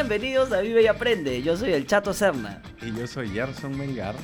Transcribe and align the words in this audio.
Bienvenidos 0.00 0.52
a 0.52 0.60
Vive 0.60 0.84
y 0.84 0.86
Aprende. 0.86 1.42
Yo 1.42 1.56
soy 1.56 1.72
el 1.72 1.84
Chato 1.84 2.14
Serna. 2.14 2.62
Y 2.80 2.96
yo 2.96 3.08
soy 3.08 3.30
Gerson 3.30 3.76
Melgar. 3.76 4.14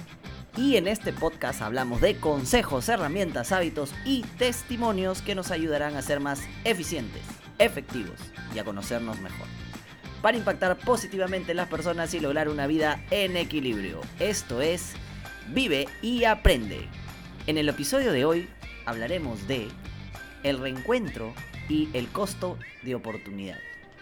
Y 0.57 0.77
en 0.77 0.87
este 0.87 1.13
podcast 1.13 1.63
hablamos 1.63 2.01
de 2.01 2.17
consejos, 2.21 2.89
herramientas, 2.89 3.51
hábitos 3.51 3.93
y 4.05 4.23
testimonios 4.39 5.21
que 5.21 5.35
nos 5.35 5.51
ayudarán 5.51 5.97
a 5.97 6.03
ser 6.03 6.21
más 6.21 6.43
eficientes, 6.63 7.23
efectivos 7.59 8.21
y 8.55 8.61
a 8.61 8.65
conocernos 8.65 9.21
mejor. 9.21 9.49
Para 10.23 10.37
impactar 10.37 10.79
positivamente 10.79 11.51
en 11.51 11.57
las 11.57 11.69
personas 11.69 12.15
y 12.15 12.21
lograr 12.21 12.49
una 12.49 12.69
vida 12.69 13.05
en 13.11 13.37
equilibrio. 13.37 14.01
Esto 14.21 14.63
es 14.63 14.93
Vive 15.49 15.89
y 16.03 16.23
Aprende. 16.23 16.87
En 17.49 17.59
el 17.59 17.69
episodio 17.69 18.13
de 18.13 18.25
hoy 18.25 18.49
hablaremos 18.87 19.49
de 19.49 19.67
el 20.45 20.61
reencuentro 20.61 21.35
y 21.69 21.89
el 21.95 22.07
costo 22.07 22.61
de 22.85 22.95
oportunidad. 22.95 23.59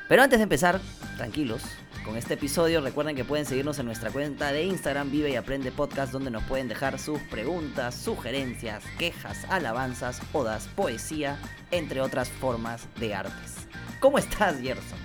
Pero 0.08 0.22
antes 0.22 0.38
de 0.38 0.42
empezar, 0.42 0.80
tranquilos, 1.16 1.62
con 2.04 2.16
este 2.16 2.34
episodio 2.34 2.80
recuerden 2.80 3.14
que 3.14 3.24
pueden 3.24 3.46
seguirnos 3.46 3.78
en 3.78 3.86
nuestra 3.86 4.10
cuenta 4.10 4.52
de 4.52 4.64
Instagram 4.64 5.10
Vive 5.10 5.30
y 5.30 5.36
Aprende 5.36 5.70
Podcast 5.70 6.12
donde 6.12 6.30
nos 6.30 6.42
pueden 6.44 6.68
dejar 6.68 6.98
sus 6.98 7.20
preguntas, 7.22 7.94
sugerencias, 7.94 8.82
quejas, 8.98 9.44
alabanzas, 9.48 10.20
odas, 10.32 10.68
poesía, 10.74 11.38
entre 11.70 12.00
otras 12.00 12.28
formas 12.28 12.88
de 12.98 13.14
artes. 13.14 13.68
¿Cómo 14.00 14.18
estás, 14.18 14.60
Gerson? 14.60 14.98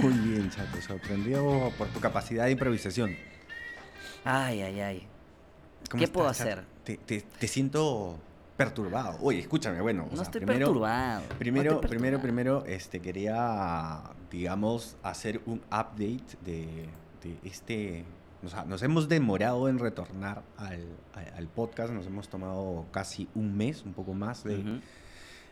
Muy 0.00 0.14
bien, 0.14 0.50
chato, 0.50 0.80
sorprendido 0.82 1.70
por 1.78 1.86
tu 1.88 2.00
capacidad 2.00 2.46
de 2.46 2.52
improvisación. 2.52 3.16
Ay, 4.24 4.62
ay, 4.62 4.80
ay. 4.80 5.06
¿Qué 5.96 6.08
puedo 6.08 6.28
hacer? 6.28 6.64
Te, 6.84 6.96
te 6.96 7.48
siento 7.48 8.18
perturbado. 8.56 9.18
Oye, 9.20 9.40
escúchame, 9.40 9.80
bueno. 9.80 10.08
No 10.14 10.22
estoy 10.22 10.40
perturbado. 10.42 11.22
Primero, 11.38 11.80
primero, 11.80 12.20
primero, 12.20 12.64
este, 12.66 13.00
quería, 13.00 14.02
digamos, 14.30 14.96
hacer 15.02 15.40
un 15.46 15.58
update 15.66 16.36
de, 16.44 16.88
este. 17.44 18.04
Nos, 18.66 18.82
hemos 18.82 19.08
demorado 19.08 19.68
en 19.68 19.78
retornar 19.78 20.42
al, 20.56 21.48
podcast, 21.54 21.92
nos 21.92 22.06
hemos 22.06 22.28
tomado 22.28 22.86
casi 22.90 23.28
un 23.36 23.56
mes, 23.56 23.84
un 23.84 23.92
poco 23.92 24.14
más 24.14 24.42
de, 24.42 24.80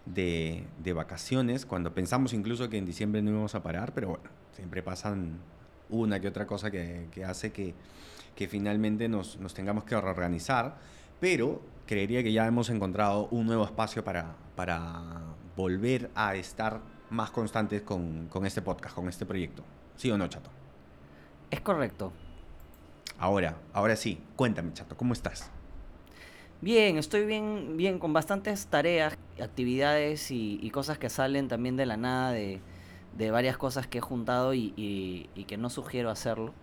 de, 0.06 0.92
vacaciones, 0.92 1.66
cuando 1.66 1.94
pensamos 1.94 2.32
incluso 2.32 2.68
que 2.68 2.78
en 2.78 2.84
diciembre 2.84 3.22
no 3.22 3.30
íbamos 3.30 3.54
a 3.54 3.62
parar, 3.62 3.94
pero 3.94 4.08
bueno, 4.08 4.24
siempre 4.56 4.82
pasan 4.82 5.38
una 5.88 6.18
que 6.20 6.26
otra 6.26 6.48
cosa 6.48 6.72
que, 6.72 7.08
hace 7.24 7.52
que, 7.52 7.74
que 8.34 8.48
finalmente 8.48 9.08
nos, 9.08 9.38
nos 9.38 9.54
tengamos 9.54 9.84
que 9.84 10.00
reorganizar 10.00 10.76
pero 11.20 11.60
creería 11.90 12.22
que 12.22 12.32
ya 12.32 12.46
hemos 12.46 12.70
encontrado 12.70 13.26
un 13.32 13.46
nuevo 13.46 13.64
espacio 13.64 14.04
para, 14.04 14.36
para 14.54 15.24
volver 15.56 16.08
a 16.14 16.36
estar 16.36 16.80
más 17.10 17.32
constantes 17.32 17.82
con, 17.82 18.28
con, 18.28 18.46
este 18.46 18.62
podcast, 18.62 18.94
con 18.94 19.08
este 19.08 19.26
proyecto. 19.26 19.64
¿Sí 19.96 20.08
o 20.08 20.16
no, 20.16 20.28
Chato? 20.28 20.50
Es 21.50 21.60
correcto. 21.60 22.12
Ahora, 23.18 23.56
ahora 23.72 23.96
sí, 23.96 24.20
cuéntame, 24.36 24.72
Chato, 24.72 24.96
¿cómo 24.96 25.14
estás? 25.14 25.50
Bien, 26.60 26.96
estoy 26.96 27.26
bien, 27.26 27.76
bien, 27.76 27.98
con 27.98 28.12
bastantes 28.12 28.68
tareas, 28.68 29.18
actividades 29.42 30.30
y, 30.30 30.70
cosas 30.70 30.96
que 30.96 31.10
salen 31.10 31.48
también 31.48 31.76
de 31.76 31.86
la 31.86 31.96
nada, 31.96 32.30
de, 32.30 32.60
de 33.18 33.30
varias 33.32 33.56
cosas 33.58 33.88
que 33.88 33.98
he 33.98 34.00
juntado 34.00 34.54
y, 34.54 34.72
y, 34.76 35.44
que 35.48 35.56
no 35.56 35.68
sugiero 35.70 36.08
hacerlo. 36.10 36.54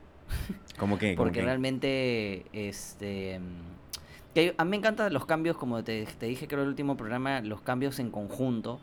¿Cómo 0.79 0.97
que? 0.97 1.15
Porque 1.17 1.41
realmente, 1.41 2.45
este 2.53 3.41
a 4.57 4.63
mí 4.65 4.71
me 4.71 4.77
encantan 4.77 5.13
los 5.13 5.25
cambios, 5.25 5.57
como 5.57 5.83
te, 5.83 6.05
dije 6.21 6.47
creo 6.47 6.63
el 6.63 6.69
último 6.69 6.97
programa, 6.97 7.41
los 7.41 7.61
cambios 7.61 7.99
en 7.99 8.11
conjunto, 8.11 8.79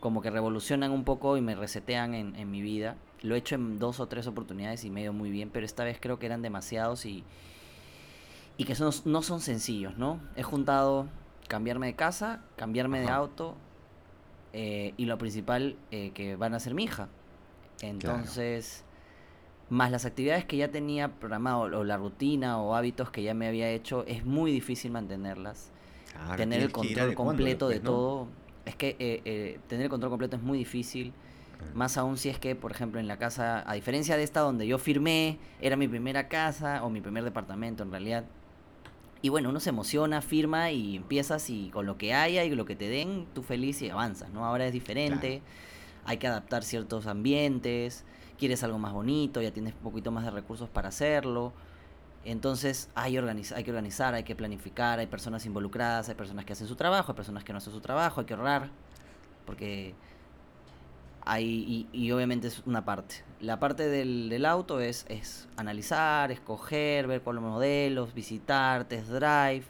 como 0.00 0.22
que 0.22 0.30
revolucionan 0.30 0.90
un 0.90 1.04
poco 1.04 1.36
y 1.36 1.40
me 1.40 1.54
resetean 1.54 2.14
en, 2.14 2.50
mi 2.50 2.62
vida. 2.62 2.96
Lo 3.22 3.34
he 3.34 3.38
hecho 3.38 3.54
en 3.54 3.78
dos 3.78 4.00
o 4.00 4.06
tres 4.06 4.26
oportunidades 4.26 4.84
y 4.84 4.90
me 4.90 5.00
ha 5.00 5.04
ido 5.04 5.12
muy 5.12 5.30
bien, 5.30 5.50
pero 5.50 5.66
esta 5.66 5.84
vez 5.84 5.98
creo 6.00 6.18
que 6.18 6.26
eran 6.26 6.42
demasiados 6.42 7.04
y, 7.06 7.24
y 8.56 8.64
que 8.64 8.74
son, 8.74 8.92
no 9.04 9.22
son 9.22 9.40
sencillos, 9.40 9.98
¿no? 9.98 10.20
He 10.36 10.42
juntado 10.42 11.08
cambiarme 11.48 11.86
de 11.86 11.94
casa, 11.94 12.42
cambiarme 12.56 13.00
de 13.00 13.08
auto 13.08 13.56
eh, 14.52 14.94
y 14.96 15.06
lo 15.06 15.18
principal 15.18 15.76
eh, 15.90 16.10
que 16.12 16.36
van 16.36 16.54
a 16.54 16.60
ser 16.60 16.74
mi 16.74 16.84
hija. 16.84 17.08
Entonces 17.80 18.84
más 19.70 19.90
las 19.90 20.04
actividades 20.04 20.44
que 20.44 20.56
ya 20.56 20.68
tenía 20.70 21.08
programado 21.08 21.60
o 21.60 21.84
la 21.84 21.96
rutina 21.96 22.58
o 22.58 22.74
hábitos 22.74 23.10
que 23.10 23.22
ya 23.22 23.34
me 23.34 23.48
había 23.48 23.70
hecho, 23.70 24.04
es 24.06 24.24
muy 24.24 24.50
difícil 24.50 24.90
mantenerlas. 24.90 25.70
tener 26.36 26.60
el 26.62 26.72
control 26.72 27.14
completo 27.14 27.68
de 27.68 27.80
todo. 27.80 28.28
Es 28.64 28.76
que 28.76 28.96
eh, 28.98 29.22
eh, 29.24 29.60
tener 29.66 29.84
el 29.84 29.90
control 29.90 30.10
completo 30.10 30.36
es 30.36 30.42
muy 30.42 30.58
difícil. 30.58 31.12
Ah. 31.60 31.64
Más 31.74 31.96
aún 31.96 32.16
si 32.16 32.28
es 32.28 32.38
que, 32.38 32.54
por 32.54 32.70
ejemplo, 32.70 33.00
en 33.00 33.08
la 33.08 33.18
casa, 33.18 33.68
a 33.68 33.74
diferencia 33.74 34.16
de 34.16 34.22
esta 34.22 34.40
donde 34.40 34.66
yo 34.66 34.78
firmé, 34.78 35.38
era 35.60 35.76
mi 35.76 35.88
primera 35.88 36.28
casa 36.28 36.84
o 36.84 36.90
mi 36.90 37.00
primer 37.00 37.24
departamento 37.24 37.82
en 37.82 37.90
realidad. 37.90 38.24
Y 39.20 39.30
bueno, 39.30 39.50
uno 39.50 39.58
se 39.58 39.70
emociona, 39.70 40.22
firma 40.22 40.70
y 40.70 40.96
empiezas 40.96 41.50
y 41.50 41.70
con 41.70 41.86
lo 41.86 41.98
que 41.98 42.14
haya 42.14 42.44
y 42.44 42.54
lo 42.54 42.64
que 42.64 42.76
te 42.76 42.88
den, 42.88 43.26
tú 43.34 43.42
feliz 43.42 43.82
y 43.82 43.90
avanzas, 43.90 44.30
¿no? 44.30 44.44
Ahora 44.44 44.66
es 44.66 44.72
diferente, 44.72 45.42
hay 46.04 46.18
que 46.18 46.28
adaptar 46.28 46.62
ciertos 46.62 47.06
ambientes, 47.06 48.04
quieres 48.38 48.62
algo 48.62 48.78
más 48.78 48.92
bonito, 48.92 49.42
ya 49.42 49.52
tienes 49.52 49.74
un 49.74 49.80
poquito 49.80 50.10
más 50.10 50.24
de 50.24 50.30
recursos 50.30 50.68
para 50.68 50.88
hacerlo. 50.88 51.52
Entonces 52.24 52.88
hay, 52.94 53.16
hay 53.16 53.64
que 53.64 53.70
organizar, 53.70 54.14
hay 54.14 54.24
que 54.24 54.34
planificar, 54.34 54.98
hay 54.98 55.06
personas 55.06 55.44
involucradas, 55.46 56.08
hay 56.08 56.14
personas 56.14 56.44
que 56.44 56.52
hacen 56.52 56.66
su 56.66 56.76
trabajo, 56.76 57.12
hay 57.12 57.16
personas 57.16 57.44
que 57.44 57.52
no 57.52 57.58
hacen 57.58 57.72
su 57.72 57.80
trabajo, 57.80 58.20
hay 58.20 58.26
que 58.26 58.34
ahorrar, 58.34 58.70
porque 59.44 59.94
hay, 61.22 61.86
y, 61.92 62.10
obviamente 62.10 62.48
es 62.48 62.62
una 62.66 62.84
parte. 62.84 63.16
La 63.40 63.60
parte 63.60 63.88
del, 63.88 64.44
auto 64.46 64.80
es, 64.80 65.04
es 65.08 65.48
analizar, 65.56 66.32
escoger, 66.32 67.06
ver 67.06 67.22
cuáles 67.22 67.42
modelos, 67.42 68.14
visitar, 68.14 68.84
test 68.84 69.08
drive, 69.08 69.64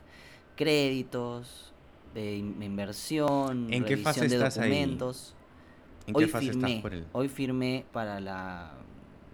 créditos, 0.57 1.73
de 2.15 2.37
inversión, 2.37 3.73
¿En 3.73 3.85
qué 3.85 3.97
fase 3.99 4.27
de 4.27 4.39
documentos 4.39 5.35
hoy 6.13 6.27
firmé, 6.27 6.83
Hoy 7.13 7.29
firmé 7.29 7.85
para 7.93 8.21
la, 8.21 8.73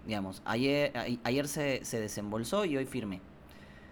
digamos, 0.05 0.41
ayer, 0.45 0.91
ayer 1.23 1.47
se, 1.47 1.83
se 1.83 1.99
desembolsó 1.99 2.65
y 2.65 2.77
hoy 2.77 2.85
firmé. 2.85 3.21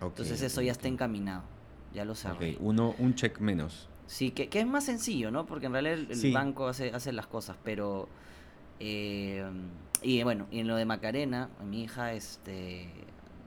Entonces 0.02 0.42
eso 0.42 0.62
ya 0.62 0.72
está 0.72 0.88
encaminado, 0.88 1.44
ya 1.94 2.06
lo 2.06 2.16
sabes. 2.16 2.58
Uno, 2.60 2.96
un 3.00 3.16
check 3.16 3.40
menos. 3.40 3.90
Sí, 4.06 4.32
que, 4.32 4.50
que, 4.50 4.60
es 4.60 4.68
más 4.68 4.84
sencillo, 4.84 5.32
¿no? 5.32 5.46
Porque 5.46 5.68
en 5.68 5.74
realidad 5.74 5.98
el, 6.10 6.34
banco 6.34 6.68
hace, 6.68 6.90
hace 6.90 7.12
las 7.14 7.28
cosas, 7.28 7.58
pero... 7.64 8.08
Eh, 8.80 9.46
y 10.02 10.22
bueno, 10.24 10.48
y 10.52 10.60
en 10.60 10.68
lo 10.68 10.76
de 10.76 10.84
Macarena, 10.84 11.50
mi 11.66 11.84
hija, 11.84 12.12
este, 12.14 12.90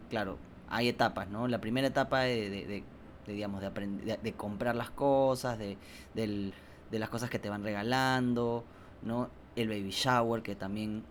claro, 0.09 0.39
hay 0.69 0.89
etapas, 0.89 1.29
¿no? 1.29 1.47
La 1.47 1.61
primera 1.61 1.89
etapa 1.89 2.21
de, 2.21 2.49
de, 2.49 2.85
digamos, 3.27 3.61
de, 3.61 3.67
aprender, 3.67 4.21
de, 4.21 4.33
comprar 4.33 4.75
las 4.75 4.91
cosas, 4.91 5.59
de, 5.59 5.77
de 6.15 6.99
las 6.99 7.11
cosas 7.11 7.29
que 7.29 7.39
te 7.39 7.51
van 7.51 7.63
regalando, 7.63 8.65
¿no? 9.07 9.31
El 9.55 9.69
baby 9.69 9.91
shower, 9.91 10.43
que 10.43 10.55
también 10.55 11.03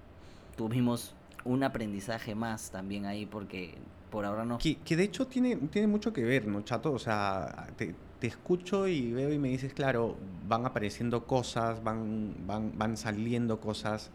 tuvimos 0.55 1.15
un 1.43 1.63
aprendizaje 1.63 2.35
más 2.35 2.71
también 2.71 3.05
ahí 3.05 3.25
porque 3.25 3.75
por 4.11 4.25
ahora 4.25 4.45
no... 4.45 4.57
Que, 4.57 4.95
de 4.95 5.03
hecho 5.03 5.27
tiene, 5.27 5.55
tiene 5.55 5.87
mucho 5.87 6.13
que 6.13 6.23
ver, 6.23 6.47
¿no, 6.47 6.61
Chato? 6.61 6.91
O 6.91 6.99
sea, 6.99 7.67
te, 7.77 7.95
escucho 8.21 8.87
y 8.87 9.13
veo 9.13 9.31
y 9.31 9.37
me 9.37 9.49
dices, 9.49 9.73
claro, 9.73 10.15
van 10.47 10.65
apareciendo 10.65 11.27
cosas, 11.27 11.83
van, 11.83 12.33
van, 12.47 12.75
van 12.75 12.97
saliendo 12.97 13.59
cosas, 13.59 14.09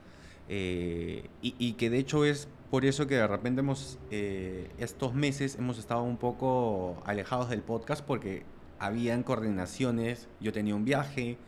eh, 0.53 1.29
y, 1.43 1.75
que 1.75 1.91
de 1.91 1.99
hecho 1.99 2.25
es 2.25 2.49
por 2.73 2.85
eso 2.85 3.07
que 3.07 3.15
de 3.15 3.27
repente 3.29 3.61
hemos, 3.61 4.01
eh, 4.11 4.69
estos 4.79 5.15
meses 5.15 5.55
hemos 5.55 5.79
estado 5.79 6.03
un 6.03 6.17
poco 6.17 7.01
alejados 7.07 7.51
del 7.51 7.63
podcast 7.63 8.05
porque 8.05 8.43
habían 8.81 9.23
coordinaciones, 9.23 10.29
yo 10.41 10.53
tenía 10.53 10.75
un 10.75 10.85
viaje, 10.85 11.39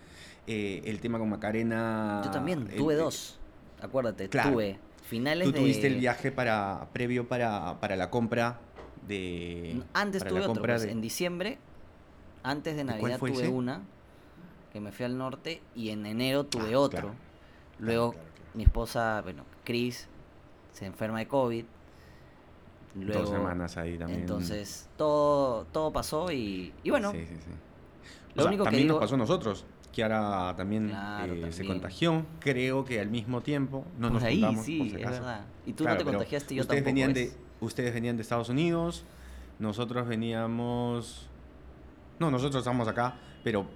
eh, 0.47 0.83
el 0.85 1.01
tema 1.01 1.19
con 1.19 1.29
Macarena. 1.29 2.23
Yo 2.25 2.31
también, 2.31 2.69
tuve 2.77 2.95
dos. 2.95 3.39
Acuérdate, 3.81 4.29
tuve 4.29 4.79
finales 5.03 5.47
Tú 5.47 5.53
tuviste 5.53 5.87
el 5.89 5.97
viaje 5.97 6.33
para 6.33 6.89
previo 6.93 7.29
para, 7.29 7.79
para 7.81 7.97
la 7.97 8.11
compra 8.11 8.61
de. 9.07 9.83
Antes 9.93 10.25
tuve 10.25 10.41
otro, 10.41 10.63
pues, 10.63 10.85
en 10.85 11.01
diciembre, 11.01 11.59
antes 12.43 12.77
de 12.77 12.85
Navidad 12.85 13.19
tuve 13.19 13.49
una, 13.49 13.83
que 14.73 14.81
me 14.81 14.93
fui 14.93 15.05
al 15.05 15.19
norte, 15.19 15.63
y 15.75 15.91
en 15.91 16.07
enero 16.07 16.45
tuve 16.45 16.75
ah, 16.75 16.81
otro. 16.81 17.15
Luego 17.79 18.15
mi 18.55 18.65
esposa, 18.65 19.21
bueno, 19.23 19.45
Chris, 19.65 20.09
se 20.73 20.87
enferma 20.87 21.19
de 21.19 21.29
COVID. 21.29 21.65
Luego, 22.95 23.21
Dos 23.21 23.31
semanas 23.31 23.77
ahí 23.79 23.97
también. 23.97 24.21
Entonces, 24.21 24.89
todo, 24.97 25.65
todo 25.67 25.93
pasó 25.93 26.31
y, 26.31 26.75
y 26.83 26.91
bueno. 26.91 27.11
Sí, 27.13 27.25
sí, 27.27 27.37
sí. 27.37 27.51
Lo 28.35 28.47
único 28.47 28.65
también 28.65 28.85
que 28.85 28.89
nos 28.89 29.01
pasó 29.01 29.15
a 29.15 29.19
nosotros. 29.19 29.67
Kiara 29.93 30.55
también, 30.57 30.91
eh, 30.91 31.53
se 31.53 31.65
contagió, 31.67 32.25
creo 32.41 32.85
que 32.85 32.99
al 33.01 33.09
mismo 33.11 33.41
tiempo. 33.43 33.85
No 33.99 34.09
nos 34.11 34.23
ahí, 34.23 34.41
sí, 34.65 34.81
es 34.87 34.93
verdad. 35.11 35.45
Y 35.67 35.73
tú 35.75 35.85
no 35.85 35.91
te 35.97 36.05
contagiaste, 36.05 36.55
yo 36.55 36.63
ustedes 36.63 36.85
Venían 36.85 37.13
de, 37.13 37.33
ustedes 37.61 37.95
venían 37.95 38.17
de 38.17 38.23
Estados 38.23 38.49
Unidos, 38.49 39.05
nosotros 39.59 40.09
veníamos... 40.09 41.29
No, 42.19 42.31
nosotros 42.31 42.61
estamos 42.63 42.89
acá, 42.89 43.15
pero 43.45 43.67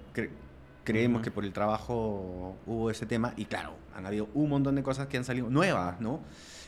creemos 0.83 1.21
que 1.21 1.31
por 1.31 1.43
el 1.45 1.51
trabajo 1.53 2.55
hubo 2.65 2.89
ese 2.89 3.05
tema 3.05 3.33
y 3.35 3.45
claro, 3.45 3.73
han 3.95 4.05
habido 4.05 4.27
un 4.33 4.49
montón 4.49 4.75
de 4.75 4.83
cosas 4.83 5.07
que 5.07 5.17
han 5.17 5.23
salido 5.25 5.49
nuevas, 5.49 5.99
¿no? 6.01 6.21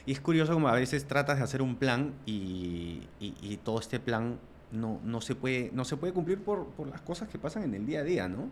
Y 0.06 0.12
es 0.12 0.20
curioso 0.20 0.54
como 0.54 0.68
a 0.68 0.74
veces 0.74 1.06
tratas 1.08 1.38
de 1.38 1.44
hacer 1.44 1.62
un 1.62 1.76
plan 1.76 2.14
y, 2.26 3.02
y- 3.20 3.34
y 3.42 3.58
todo 3.64 3.80
este 3.80 4.00
plan 4.00 4.38
no, 4.72 5.00
no, 5.04 5.22
se, 5.22 5.36
puede, 5.36 5.72
no 5.74 5.86
se 5.86 5.98
puede 5.98 6.14
cumplir 6.14 6.40
por, 6.44 6.66
por 6.68 6.88
las 6.88 7.02
cosas 7.02 7.28
que 7.30 7.38
pasan 7.40 7.64
en 7.64 7.74
el 7.76 7.86
día 7.86 8.00
a 8.02 8.04
día, 8.04 8.28
¿no? 8.28 8.50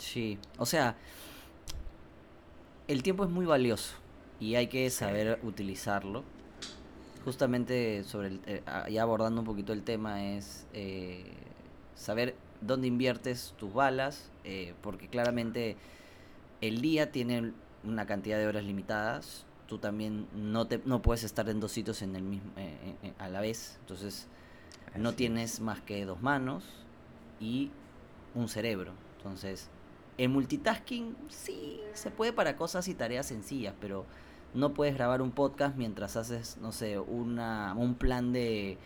Sí, 0.00 0.38
o 0.56 0.64
sea, 0.64 0.96
el 2.88 3.02
tiempo 3.02 3.22
es 3.24 3.30
muy 3.30 3.44
valioso 3.44 3.94
y 4.40 4.54
hay 4.54 4.66
que 4.66 4.88
saber 4.90 5.38
utilizarlo. 5.42 6.24
Justamente 7.24 8.02
sobre 8.04 8.28
el, 8.28 8.40
eh, 8.46 8.62
ya 8.90 9.02
abordando 9.02 9.42
un 9.42 9.46
poquito 9.46 9.74
el 9.74 9.82
tema 9.82 10.24
es 10.24 10.66
eh, 10.72 11.24
saber 11.94 12.34
dónde 12.62 12.86
inviertes 12.88 13.54
tus 13.58 13.74
balas, 13.74 14.30
eh, 14.44 14.74
porque 14.80 15.06
claramente 15.08 15.76
el 16.62 16.80
día 16.80 17.12
tiene 17.12 17.52
una 17.84 18.06
cantidad 18.06 18.38
de 18.38 18.46
horas 18.46 18.64
limitadas. 18.64 19.44
Tú 19.66 19.78
también 19.78 20.26
no 20.34 20.66
te 20.66 20.80
no 20.86 21.02
puedes 21.02 21.24
estar 21.24 21.48
en 21.50 21.60
dos 21.60 21.72
sitios 21.72 22.00
en 22.00 22.16
el 22.16 22.22
mismo 22.22 22.50
eh, 22.56 23.12
a 23.18 23.28
la 23.28 23.42
vez, 23.42 23.76
entonces 23.80 24.26
no 24.96 25.12
tienes 25.12 25.60
más 25.60 25.82
que 25.82 26.06
dos 26.06 26.22
manos 26.22 26.64
y 27.38 27.70
un 28.34 28.48
cerebro. 28.48 28.92
Entonces, 29.18 29.68
el 30.24 30.28
multitasking 30.28 31.16
sí 31.28 31.80
se 31.94 32.10
puede 32.10 32.32
para 32.32 32.56
cosas 32.56 32.88
y 32.88 32.94
tareas 32.94 33.26
sencillas, 33.26 33.74
pero 33.80 34.04
no 34.54 34.74
puedes 34.74 34.94
grabar 34.94 35.22
un 35.22 35.30
podcast 35.30 35.76
mientras 35.76 36.16
haces, 36.16 36.58
no 36.60 36.72
sé, 36.72 36.98
una, 36.98 37.74
un 37.76 37.94
plan 37.94 38.32
de, 38.32 38.76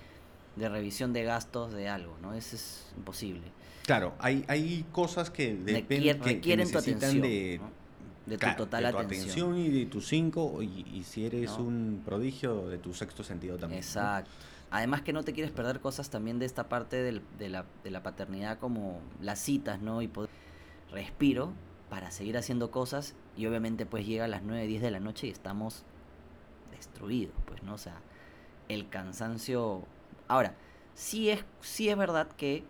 de 0.56 0.68
revisión 0.68 1.12
de 1.12 1.24
gastos 1.24 1.72
de 1.72 1.88
algo, 1.88 2.16
¿no? 2.22 2.34
Eso 2.34 2.56
es 2.56 2.92
imposible. 2.96 3.42
Claro, 3.84 4.14
hay, 4.18 4.44
hay 4.48 4.84
cosas 4.92 5.30
que, 5.30 5.54
Requier- 5.58 5.64
depen- 5.64 5.88
que- 5.88 6.18
que 6.18 6.34
requieren 6.34 6.68
tu 6.68 6.74
necesitan 6.74 6.96
atención, 7.10 7.22
de, 7.22 7.58
¿no? 7.60 7.70
de 8.26 8.34
tu 8.36 8.40
claro, 8.40 8.56
total 8.56 8.84
de 8.84 8.90
tu 8.92 8.98
atención. 8.98 9.58
y 9.58 9.68
de 9.70 9.86
tus 9.86 10.06
cinco, 10.08 10.62
y, 10.62 10.86
y 10.92 11.02
si 11.04 11.26
eres 11.26 11.50
¿No? 11.58 11.64
un 11.64 12.02
prodigio, 12.04 12.68
de 12.68 12.78
tu 12.78 12.94
sexto 12.94 13.24
sentido 13.24 13.56
también. 13.58 13.80
¿no? 13.80 13.86
Exacto. 13.86 14.30
Además 14.70 15.02
que 15.02 15.12
no 15.12 15.22
te 15.22 15.32
quieres 15.32 15.52
perder 15.52 15.80
cosas 15.80 16.10
también 16.10 16.38
de 16.38 16.46
esta 16.46 16.68
parte 16.68 16.96
del- 17.02 17.22
de, 17.38 17.48
la, 17.48 17.64
de 17.82 17.90
la 17.90 18.02
paternidad 18.02 18.58
como 18.58 19.00
las 19.20 19.38
citas, 19.40 19.80
¿no? 19.80 20.00
Y 20.02 20.08
poder 20.08 20.30
respiro 20.94 21.52
para 21.90 22.10
seguir 22.10 22.36
haciendo 22.38 22.70
cosas 22.70 23.14
y 23.36 23.46
obviamente 23.46 23.84
pues 23.86 24.06
llega 24.06 24.24
a 24.24 24.28
las 24.28 24.42
9, 24.42 24.66
10 24.66 24.80
de 24.82 24.90
la 24.90 25.00
noche 25.00 25.26
y 25.26 25.30
estamos 25.30 25.84
destruidos, 26.70 27.34
pues, 27.46 27.62
¿no? 27.62 27.74
O 27.74 27.78
sea, 27.78 27.96
el 28.68 28.88
cansancio... 28.88 29.82
Ahora, 30.28 30.54
sí 30.94 31.30
es, 31.30 31.44
sí 31.60 31.88
es 31.88 31.96
verdad 31.96 32.28
que 32.36 32.64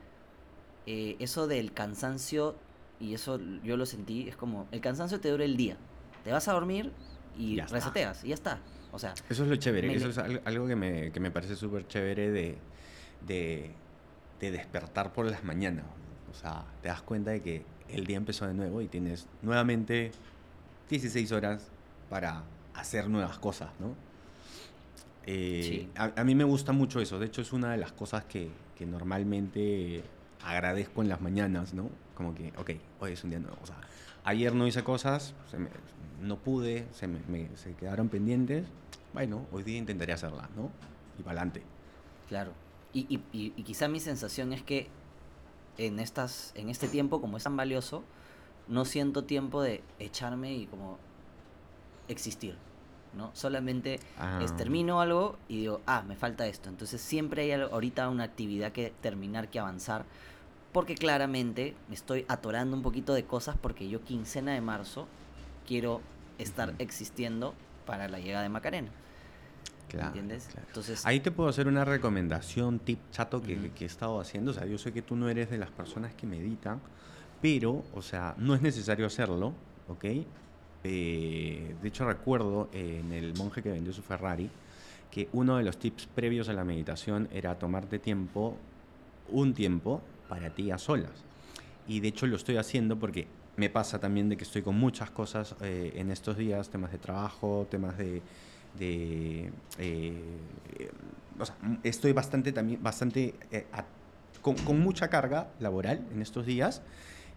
eh, 0.87 1.17
eso 1.21 1.47
del 1.47 1.73
cansancio, 1.73 2.56
y 3.00 3.15
eso 3.15 3.38
yo 3.62 3.76
lo 3.76 3.87
sentí, 3.87 4.29
es 4.29 4.37
como, 4.37 4.67
el 4.73 4.81
cansancio 4.81 5.21
te 5.21 5.31
dura 5.31 5.44
el 5.44 5.56
día. 5.56 5.76
Te 6.25 6.32
vas 6.32 6.49
a 6.49 6.53
dormir 6.53 6.91
y 7.38 7.56
Ya 7.56 7.65
está. 7.65 7.76
reseteas 7.76 8.25
y 8.25 8.29
ya 8.29 8.35
está. 8.35 8.59
O 8.93 8.99
sea, 8.99 9.15
Eso 9.29 9.44
es 9.44 9.49
lo 9.50 9.56
chévere, 9.56 9.88
Me 9.88 9.94
eso 9.94 10.09
es 10.09 10.19
al- 10.19 10.43
algo 10.44 10.67
que 10.67 10.76
me, 10.76 11.11
que 11.12 11.21
me 11.21 11.31
parece 11.31 11.56
súper 11.56 11.87
chévere 11.88 12.31
de, 12.31 12.59
de, 13.26 13.71
de 14.41 14.50
despertar 14.50 15.12
por 15.12 15.26
las 15.26 15.43
mañanas. 15.44 15.85
O 16.31 16.35
sea, 16.35 16.65
te 16.82 16.88
das 16.88 17.03
cuenta 17.03 17.31
de 17.31 17.41
que 17.43 17.65
el 17.88 18.06
día 18.06 18.16
empezó 18.16 18.46
de 18.46 18.54
nuevo 18.54 18.81
y 18.82 18.88
tienes 18.88 19.26
nuevamente 19.42 20.10
16 20.90 21.32
horas 21.32 21.69
para 22.10 22.42
hacer 22.75 23.08
nuevas 23.08 23.38
cosas, 23.38 23.70
¿no? 23.81 23.94
Eh, 25.26 25.60
Sí. 25.62 25.88
a, 25.96 26.12
a 26.20 26.25
mí 26.25 26.34
me 26.34 26.44
gusta 26.44 26.72
mucho 26.72 27.00
eso, 27.00 27.19
de 27.19 27.26
hecho 27.26 27.40
es 27.40 27.52
una 27.52 27.72
de 27.72 27.78
las 27.78 27.92
cosas 27.92 28.25
que, 28.25 28.50
que 28.76 28.84
normalmente 28.86 30.02
agradezco 30.42 31.00
en 31.02 31.08
las 31.08 31.20
mañanas, 31.22 31.72
¿no? 31.72 31.88
Como 32.14 32.34
que, 32.34 32.52
ok, 32.58 32.70
hoy 33.00 33.12
es 33.12 33.25
un 33.25 33.31
día 33.31 33.38
nuevo. 33.38 33.56
O 33.62 33.66
sea, 33.66 33.76
ayer 34.25 34.54
no 34.54 34.66
hice 34.66 34.84
cosas, 34.84 35.34
se 35.50 35.58
me- 35.58 35.70
no 36.20 36.38
pude, 36.38 36.87
se, 36.92 37.06
me, 37.06 37.19
me- 37.28 37.48
se 37.56 37.72
quedaron 37.75 38.08
pendientes. 38.08 38.66
Bueno, 39.14 39.46
hoy 39.52 39.62
día 39.62 39.78
intentaré 39.78 40.12
hacerlas, 40.12 40.48
¿no? 40.56 40.70
Y 41.19 41.22
para 41.22 41.40
adelante. 41.40 41.62
Claro. 42.28 42.52
Y, 42.92 43.00
y, 43.08 43.22
y, 43.32 43.52
y 43.56 43.62
quizá 43.62 43.88
mi 43.88 44.00
sensación 44.00 44.52
es 44.52 44.62
que 44.62 44.88
en 45.79 45.99
estas, 46.00 46.53
en 46.55 46.69
este 46.71 46.88
tiempo, 46.88 47.21
como 47.21 47.37
es 47.37 47.44
tan 47.44 47.56
valioso, 47.56 48.03
no 48.69 48.85
siento 48.85 49.25
tiempo 49.25 49.62
de 49.62 49.82
echarme 49.99 50.55
y 50.55 50.67
como 50.67 50.99
existir. 52.09 52.56
¿no? 53.17 53.31
Solamente 53.32 53.94
es 53.94 54.00
Ah. 54.19 54.55
termino 54.56 55.00
algo 55.00 55.37
y 55.49 55.59
digo, 55.59 55.81
ah, 55.87 56.03
me 56.03 56.17
falta 56.17 56.49
esto. 56.49 56.69
Entonces 56.69 57.00
siempre 57.00 57.43
hay 57.43 57.53
algo- 57.53 57.73
ahorita 57.73 58.09
una 58.09 58.25
actividad 58.25 58.73
que 58.73 58.93
terminar, 59.03 59.49
que 59.49 59.61
avanzar. 59.61 60.05
Porque 60.73 60.97
claramente 60.97 61.76
me 61.88 61.94
estoy 61.94 62.25
atorando 62.26 62.76
un 62.76 62.82
poquito 62.82 63.15
de 63.15 63.25
cosas 63.25 63.56
porque 63.61 63.88
yo 63.88 64.03
quincena 64.03 64.53
de 64.53 64.61
marzo 64.61 65.06
quiero 65.65 66.00
estar 66.38 66.75
existiendo 66.79 67.55
para 67.87 68.09
la 68.09 68.19
llegada 68.19 68.43
de 68.43 68.49
Macarena. 68.49 68.88
Claro, 69.88 70.08
¿Entiendes? 70.08 70.48
claro. 70.50 70.66
Entonces, 70.69 71.04
Ahí 71.06 71.20
te 71.20 71.31
puedo 71.31 71.48
hacer 71.48 71.69
una 71.69 71.84
recomendación, 71.84 72.78
tip 72.78 72.98
chato 73.10 73.42
que, 73.42 73.56
Ujú. 73.56 73.69
que 73.75 73.84
he 73.84 73.86
estado 73.86 74.20
haciendo. 74.20 74.50
O 74.50 74.54
sea, 74.54 74.66
yo 74.66 74.78
sé 74.78 74.92
que 74.92 75.02
tú 75.02 75.16
no 75.16 75.28
eres 75.28 75.50
de 75.50 75.58
las 75.58 75.70
personas 75.70 76.14
que 76.14 76.26
meditan, 76.26 76.81
pero, 77.40 77.84
o 77.94 78.02
sea, 78.02 78.34
no 78.38 78.54
es 78.54 78.62
necesario 78.62 79.06
hacerlo, 79.06 79.52
¿ok? 79.88 80.04
Eh, 80.84 81.75
de 81.81 81.88
hecho, 81.88 82.06
recuerdo 82.06 82.69
eh, 82.72 83.00
en 83.04 83.12
el 83.12 83.34
monje 83.34 83.62
que 83.62 83.70
vendió 83.70 83.92
su 83.92 84.02
Ferrari 84.02 84.50
que 85.10 85.28
uno 85.32 85.56
de 85.58 85.62
los 85.62 85.78
tips 85.78 86.06
previos 86.06 86.48
a 86.48 86.52
la 86.52 86.64
meditación 86.64 87.28
era 87.32 87.56
tomarte 87.56 88.00
tiempo, 88.00 88.56
un 89.30 89.54
tiempo, 89.54 90.02
para 90.28 90.50
ti 90.50 90.70
a 90.72 90.78
solas. 90.78 91.12
Y 91.87 92.00
de 92.00 92.08
hecho 92.08 92.26
lo 92.26 92.34
estoy 92.34 92.56
haciendo 92.56 92.98
porque 92.98 93.28
me 93.56 93.70
pasa 93.70 94.00
también 94.00 94.28
de 94.28 94.37
que 94.37 94.42
estoy 94.42 94.62
con 94.62 94.75
muchas 94.76 95.10
cosas 95.10 95.54
eh, 95.60 95.92
en 95.94 96.10
estos 96.10 96.37
días, 96.37 96.69
temas 96.69 96.90
de 96.90 96.98
trabajo, 96.98 97.66
temas 97.70 97.96
de... 97.96 98.22
de, 98.79 99.50
eh, 99.79 100.12
eh, 100.79 100.91
o 101.38 101.44
sea, 101.47 101.56
estoy 101.82 102.12
bastante 102.12 102.53
también, 102.53 102.82
bastante 102.82 103.35
eh, 103.50 103.67
a- 103.73 103.85
con, 104.43 104.56
con 104.56 104.81
mucha 104.81 105.09
carga 105.09 105.49
laboral 105.61 106.06
en 106.12 106.21
estos 106.23 106.44
días 106.47 106.82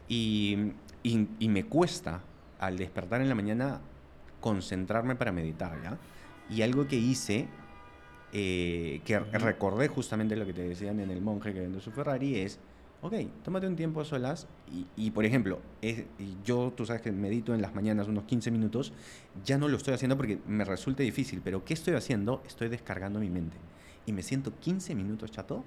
y, 0.08 0.72
y- 1.04 1.28
y 1.40 1.50
me 1.50 1.64
cuesta 1.66 2.22
al 2.60 2.78
despertar 2.78 3.22
en 3.22 3.30
la 3.30 3.36
mañana 3.36 3.80
concentrarme 4.42 5.16
para 5.16 5.32
meditar, 5.32 5.82
¿ya? 5.84 5.98
Y 6.50 6.62
algo 6.62 6.88
que 6.88 6.96
hice, 6.96 7.48
eh, 8.34 9.02
que 9.06 9.20
recordé 9.20 9.88
justamente 9.88 10.36
lo 10.36 10.46
que 10.46 10.54
te 10.54 10.62
decían 10.68 11.00
en 11.00 11.10
el 11.12 11.22
monje 11.22 11.54
que 11.54 11.62
vendió 11.62 11.80
su 11.82 11.92
Ferrari, 11.92 12.40
es, 12.40 12.60
ok, 13.02 13.14
tómate 13.44 13.68
un 13.68 13.76
tiempo 13.76 14.02
a 14.02 14.06
solas 14.06 14.48
y, 14.72 14.86
y, 14.96 15.12
por 15.12 15.26
ejemplo, 15.26 15.60
yo, 16.44 16.74
tú 16.76 16.86
sabes 16.86 17.02
que 17.02 17.12
medito 17.12 17.54
en 17.54 17.62
las 17.62 17.74
mañanas 17.76 18.08
unos 18.08 18.24
15 18.26 18.52
minutos, 18.52 18.92
ya 19.46 19.58
no 19.58 19.68
lo 19.68 19.78
estoy 19.78 19.94
haciendo 19.94 20.18
porque 20.18 20.40
me 20.48 20.66
resulta 20.66 21.04
difícil, 21.04 21.42
pero 21.44 21.64
¿qué 21.64 21.74
estoy 21.74 21.94
haciendo? 21.94 22.42
Estoy 22.48 22.70
descargando 22.70 23.20
mi 23.20 23.30
mente. 23.30 23.58
Y 24.06 24.14
me 24.14 24.24
siento 24.24 24.52
15 24.60 24.96
minutos 24.96 25.32
chato 25.32 25.64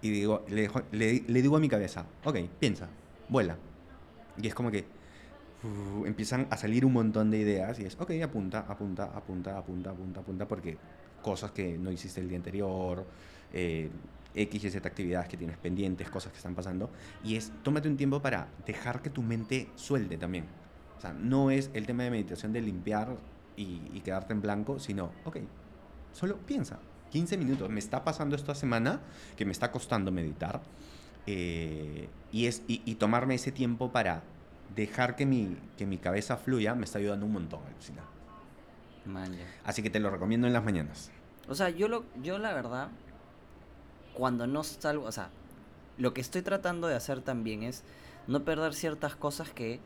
y 0.00 0.10
digo, 0.10 0.44
le, 0.48 0.68
dejo- 0.68 0.82
digo 0.90 1.56
a 1.56 1.60
mi 1.60 1.68
cabeza, 1.68 2.06
ok, 2.24 2.36
piensa, 2.58 2.88
vuela. 3.28 3.56
Y 4.40 4.46
es 4.46 4.54
como 4.54 4.70
que 4.70 4.84
uf, 5.62 6.06
empiezan 6.06 6.46
a 6.50 6.56
salir 6.56 6.84
un 6.84 6.92
montón 6.92 7.30
de 7.30 7.38
ideas 7.38 7.78
y 7.80 7.84
es, 7.84 7.96
ok, 8.00 8.12
apunta, 8.22 8.60
apunta, 8.68 9.04
apunta, 9.14 9.58
apunta, 9.58 9.90
apunta, 9.90 10.20
apunta, 10.20 10.48
porque 10.48 10.76
cosas 11.22 11.50
que 11.52 11.76
no 11.78 11.90
hiciste 11.90 12.20
el 12.20 12.28
día 12.28 12.38
anterior, 12.38 13.04
eh, 13.52 13.90
X 14.34 14.64
y 14.64 14.70
Z 14.70 14.86
actividades 14.86 15.28
que 15.28 15.36
tienes 15.36 15.56
pendientes, 15.58 16.08
cosas 16.10 16.32
que 16.32 16.38
están 16.38 16.54
pasando, 16.54 16.90
y 17.24 17.36
es, 17.36 17.52
tómate 17.62 17.88
un 17.88 17.96
tiempo 17.96 18.20
para 18.22 18.48
dejar 18.66 19.02
que 19.02 19.10
tu 19.10 19.22
mente 19.22 19.68
suelte 19.74 20.16
también. 20.18 20.46
O 20.96 21.00
sea, 21.00 21.12
no 21.12 21.50
es 21.50 21.70
el 21.74 21.86
tema 21.86 22.02
de 22.04 22.10
meditación 22.10 22.52
de 22.52 22.60
limpiar 22.60 23.16
y, 23.56 23.82
y 23.92 24.00
quedarte 24.00 24.32
en 24.32 24.40
blanco, 24.42 24.78
sino, 24.78 25.10
ok, 25.24 25.38
solo 26.12 26.36
piensa. 26.38 26.78
15 27.10 27.38
minutos. 27.38 27.70
Me 27.70 27.78
está 27.78 28.04
pasando 28.04 28.36
esta 28.36 28.54
semana 28.54 29.00
que 29.36 29.44
me 29.46 29.52
está 29.52 29.70
costando 29.72 30.12
meditar. 30.12 30.60
eh, 31.26 32.08
y, 32.32 32.46
es, 32.46 32.62
y, 32.68 32.82
y 32.84 32.96
tomarme 32.96 33.34
ese 33.34 33.52
tiempo 33.52 33.90
para 33.92 34.22
dejar 34.76 35.16
que 35.16 35.24
mi, 35.24 35.56
que 35.78 35.86
mi 35.86 35.96
cabeza 35.98 36.36
fluya 36.36 36.74
me 36.74 36.84
está 36.84 36.98
ayudando 36.98 37.24
un 37.26 37.32
montón, 37.32 37.60
alucina. 37.66 38.02
Así 39.64 39.82
que 39.82 39.88
te 39.90 40.00
lo 40.00 40.10
recomiendo 40.10 40.46
en 40.46 40.52
las 40.52 40.62
mañanas. 40.64 41.10
O 41.48 41.54
sea, 41.54 41.70
yo 41.70 41.88
lo, 41.88 42.04
yo 42.22 42.38
la 42.38 42.52
verdad, 42.52 42.88
cuando 44.18 44.46
no 44.46 44.64
salgo, 44.64 45.06
o 45.06 45.12
sea, 45.12 45.30
lo 45.96 46.12
que 46.12 46.20
estoy 46.20 46.42
tratando 46.42 46.88
de 46.88 46.96
hacer 46.96 47.22
también 47.22 47.62
es 47.62 47.84
no 48.26 48.44
perder 48.44 48.74
ciertas 48.74 49.14
cosas 49.16 49.50
que 49.50 49.80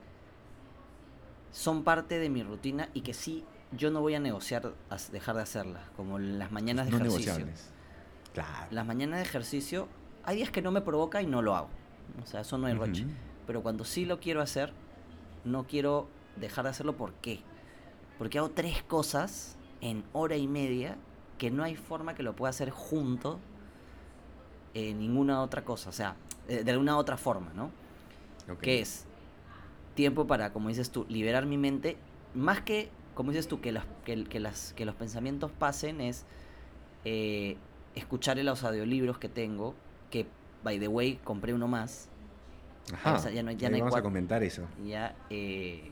son 1.52 1.84
parte 1.84 2.18
de 2.18 2.28
mi 2.30 2.42
rutina 2.42 2.88
y 2.94 3.02
que 3.02 3.14
sí 3.14 3.44
yo 3.76 3.90
no 3.90 4.00
voy 4.00 4.14
a 4.14 4.20
negociar 4.20 4.72
as- 4.90 5.12
dejar 5.12 5.36
de 5.36 5.42
hacerlas, 5.42 5.82
como 5.96 6.18
las 6.18 6.50
mañanas 6.50 6.86
de 6.86 6.92
no 6.92 6.98
ejercicio. 6.98 7.32
negociables. 7.34 7.70
Claro. 8.34 8.66
Las 8.70 8.86
mañanas 8.86 9.18
de 9.20 9.24
ejercicio, 9.24 9.88
hay 10.24 10.36
días 10.36 10.50
que 10.50 10.62
no 10.62 10.70
me 10.70 10.80
provoca 10.80 11.20
y 11.22 11.26
no 11.26 11.42
lo 11.42 11.54
hago. 11.54 11.68
O 12.22 12.26
sea, 12.26 12.40
eso 12.40 12.56
no 12.58 12.66
hay 12.66 12.74
roche. 12.74 13.04
Ujú. 13.04 13.12
Pero 13.46 13.62
cuando 13.62 13.84
sí 13.84 14.04
lo 14.06 14.18
quiero 14.20 14.40
hacer, 14.40 14.72
no 15.44 15.66
quiero 15.66 16.08
dejar 16.36 16.64
de 16.64 16.70
hacerlo. 16.70 16.96
¿Por 16.96 17.12
qué? 17.14 17.40
Porque 18.18 18.38
hago 18.38 18.50
tres 18.50 18.82
cosas 18.82 19.56
en 19.82 20.04
hora 20.12 20.36
y 20.36 20.48
media 20.48 20.96
que 21.38 21.50
no 21.50 21.62
hay 21.64 21.76
forma 21.76 22.14
que 22.14 22.22
lo 22.22 22.34
pueda 22.36 22.50
hacer 22.50 22.70
junto 22.70 23.38
en 24.74 24.98
ninguna 24.98 25.42
otra 25.42 25.64
cosa. 25.64 25.90
O 25.90 25.92
sea, 25.92 26.16
eh, 26.48 26.64
de 26.64 26.70
alguna 26.72 26.96
otra 26.96 27.16
forma, 27.16 27.52
¿no? 27.54 27.70
Ok. 28.50 28.60
Que 28.60 28.80
es 28.80 29.06
tiempo 29.94 30.26
para, 30.26 30.52
como 30.52 30.68
dices 30.68 30.90
tú, 30.90 31.06
liberar 31.08 31.46
mi 31.46 31.58
mente. 31.58 31.96
Más 32.34 32.60
que 32.62 32.90
como 33.14 33.30
dices 33.30 33.46
tú, 33.46 33.60
que, 33.60 33.72
las, 33.72 33.84
que, 34.06 34.24
que 34.24 34.40
las, 34.40 34.72
que 34.72 34.86
los 34.86 34.94
pensamientos 34.94 35.50
pasen 35.52 36.00
es 36.00 36.24
eh, 37.04 37.58
escuchar 37.94 38.38
los 38.38 38.64
audiolibros 38.64 39.18
que 39.18 39.28
tengo, 39.28 39.74
que, 40.10 40.26
by 40.64 40.78
the 40.78 40.88
way, 40.88 41.20
compré 41.22 41.52
uno 41.52 41.68
más. 41.68 42.08
Ajá. 42.94 43.14
O 43.14 43.18
sea, 43.18 43.30
ya 43.30 43.42
no 43.42 43.50
hay- 43.50 43.56
ya 43.56 43.68
Ahí 43.68 43.72
no 43.72 43.76
hay 43.76 43.80
vamos 43.82 43.98
a 43.98 44.02
comentar 44.02 44.42
eso. 44.42 44.62
Ya, 44.86 45.14
eh, 45.28 45.90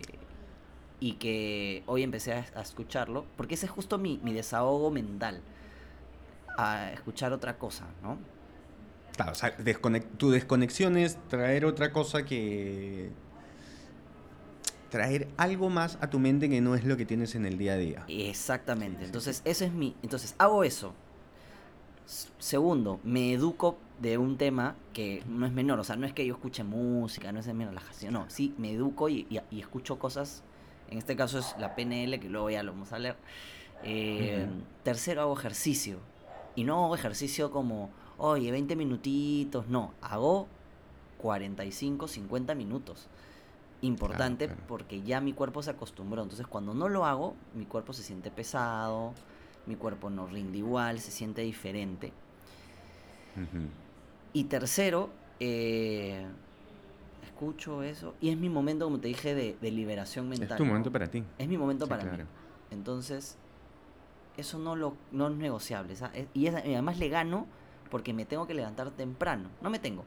y 0.98 1.12
que 1.14 1.82
hoy 1.86 2.02
empecé 2.02 2.32
a, 2.32 2.46
a 2.54 2.62
escucharlo, 2.62 3.26
porque 3.36 3.54
ese 3.54 3.66
es 3.66 3.72
justo 3.72 3.98
mi, 3.98 4.18
mi 4.24 4.32
desahogo 4.32 4.90
mental, 4.90 5.42
a 6.56 6.90
escuchar 6.92 7.32
otra 7.34 7.58
cosa, 7.58 7.84
¿no? 8.02 8.16
Claro, 9.20 9.32
o 9.32 9.34
sea, 9.34 9.54
tu 10.16 10.30
desconexión 10.30 10.96
es 10.96 11.18
traer 11.28 11.64
otra 11.66 11.92
cosa 11.92 12.24
que... 12.24 13.10
Traer 14.88 15.28
algo 15.36 15.68
más 15.70 15.98
a 16.00 16.08
tu 16.10 16.18
mente 16.18 16.48
que 16.48 16.60
no 16.60 16.74
es 16.74 16.84
lo 16.84 16.96
que 16.96 17.04
tienes 17.06 17.34
en 17.34 17.44
el 17.46 17.58
día 17.58 17.74
a 17.74 17.76
día. 17.76 18.04
Exactamente. 18.08 19.04
Entonces, 19.04 19.40
ese 19.44 19.66
es 19.66 19.72
mi. 19.72 19.94
Entonces, 20.02 20.34
hago 20.38 20.64
eso. 20.64 20.94
Segundo, 22.40 22.98
me 23.04 23.32
educo 23.32 23.78
de 24.00 24.18
un 24.18 24.36
tema 24.36 24.74
que 24.92 25.22
no 25.28 25.46
es 25.46 25.52
menor. 25.52 25.78
O 25.78 25.84
sea, 25.84 25.94
no 25.94 26.06
es 26.06 26.12
que 26.12 26.26
yo 26.26 26.34
escuche 26.34 26.64
música, 26.64 27.30
no 27.30 27.38
es 27.38 27.46
de 27.46 27.54
mi 27.54 27.64
relajación. 27.64 28.14
No, 28.14 28.24
sí, 28.28 28.52
me 28.58 28.72
educo 28.72 29.08
y, 29.08 29.26
y- 29.30 29.40
y 29.50 29.60
escucho 29.60 29.96
cosas. 29.98 30.42
En 30.90 30.98
este 30.98 31.14
caso 31.14 31.38
es 31.38 31.54
la 31.60 31.76
PNL, 31.76 32.18
que 32.18 32.28
luego 32.28 32.50
ya 32.50 32.64
lo 32.64 32.72
vamos 32.72 32.92
a 32.92 32.98
leer. 32.98 33.16
Eh. 33.84 34.48
Tercero, 34.82 35.20
hago 35.20 35.38
ejercicio. 35.38 35.98
Y 36.56 36.64
no 36.64 36.84
hago 36.86 36.96
ejercicio 36.96 37.52
como, 37.52 37.90
oye, 38.20 38.50
20 38.52 38.76
minutitos. 38.76 39.66
No, 39.68 39.92
hago 40.00 40.46
45, 41.18 42.06
50 42.08 42.54
minutos. 42.54 43.08
Importante 43.82 44.46
claro. 44.46 44.60
porque 44.68 45.02
ya 45.02 45.20
mi 45.20 45.32
cuerpo 45.32 45.62
se 45.62 45.70
acostumbró. 45.70 46.22
Entonces, 46.22 46.46
cuando 46.46 46.74
no 46.74 46.88
lo 46.88 47.06
hago, 47.06 47.34
mi 47.54 47.64
cuerpo 47.64 47.92
se 47.92 48.02
siente 48.02 48.30
pesado, 48.30 49.12
mi 49.66 49.74
cuerpo 49.76 50.10
no 50.10 50.26
rinde 50.26 50.58
igual, 50.58 51.00
se 51.00 51.10
siente 51.10 51.40
diferente. 51.42 52.12
Y 54.32 54.44
tercero, 54.44 55.08
eh, 55.40 56.26
escucho 57.24 57.82
eso 57.82 58.14
y 58.20 58.28
es 58.30 58.36
mi 58.36 58.48
momento, 58.48 58.84
como 58.84 58.98
te 59.00 59.08
dije, 59.08 59.34
de, 59.34 59.56
de 59.60 59.70
liberación 59.70 60.28
mental. 60.28 60.50
Es 60.50 60.56
tu 60.56 60.64
¿no? 60.64 60.68
momento 60.68 60.92
para 60.92 61.06
ti. 61.08 61.24
Es 61.38 61.48
mi 61.48 61.56
momento 61.56 61.86
Sí, 61.86 61.88
para 61.90 62.02
claro. 62.02 62.24
mí. 62.24 62.28
Entonces, 62.70 63.36
eso 64.36 64.58
no, 64.58 64.76
lo, 64.76 64.94
no 65.10 65.28
es 65.28 65.34
negociable. 65.36 65.96
¿sa- 65.96 66.10
es- 66.14 66.26
Y, 66.34 66.46
es- 66.46 66.64
y 66.66 66.74
además 66.74 66.98
le 66.98 67.08
gano 67.08 67.46
porque 67.90 68.12
me 68.12 68.24
tengo 68.24 68.46
que 68.46 68.54
levantar 68.54 68.90
temprano. 68.90 69.48
No 69.60 69.70
me 69.70 69.78
tengo. 69.78 70.04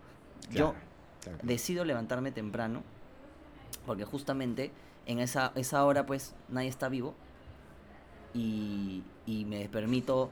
Yo 0.49 0.71
Claro, 0.71 0.75
claro. 1.23 1.39
decido 1.43 1.85
levantarme 1.85 2.31
temprano 2.31 2.81
porque 3.85 4.05
justamente 4.05 4.71
en 5.05 5.19
esa, 5.19 5.51
esa 5.55 5.83
hora 5.85 6.05
pues 6.05 6.33
nadie 6.49 6.69
está 6.69 6.87
vivo 6.89 7.13
y, 8.33 9.03
y 9.25 9.45
me 9.45 9.67
permito 9.69 10.29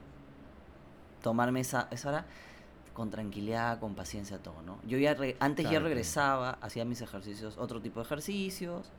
tomarme 1.21 1.59
esa, 1.59 1.87
esa 1.91 2.09
hora 2.09 2.25
con 2.93 3.09
tranquilidad, 3.09 3.79
con 3.79 3.95
paciencia, 3.95 4.37
todo, 4.39 4.61
¿no? 4.65 4.77
Yo 4.87 4.97
ya 4.97 5.13
re- 5.13 5.37
antes 5.39 5.63
ya 5.65 5.69
Claro, 5.71 5.83
claro. 5.83 5.89
regresaba, 5.89 6.49
hacía 6.61 6.83
mis 6.83 7.01
ejercicios, 7.01 7.57
otro 7.57 7.81
tipo 7.81 7.99
de 7.99 8.05
ejercicios, 8.05 8.89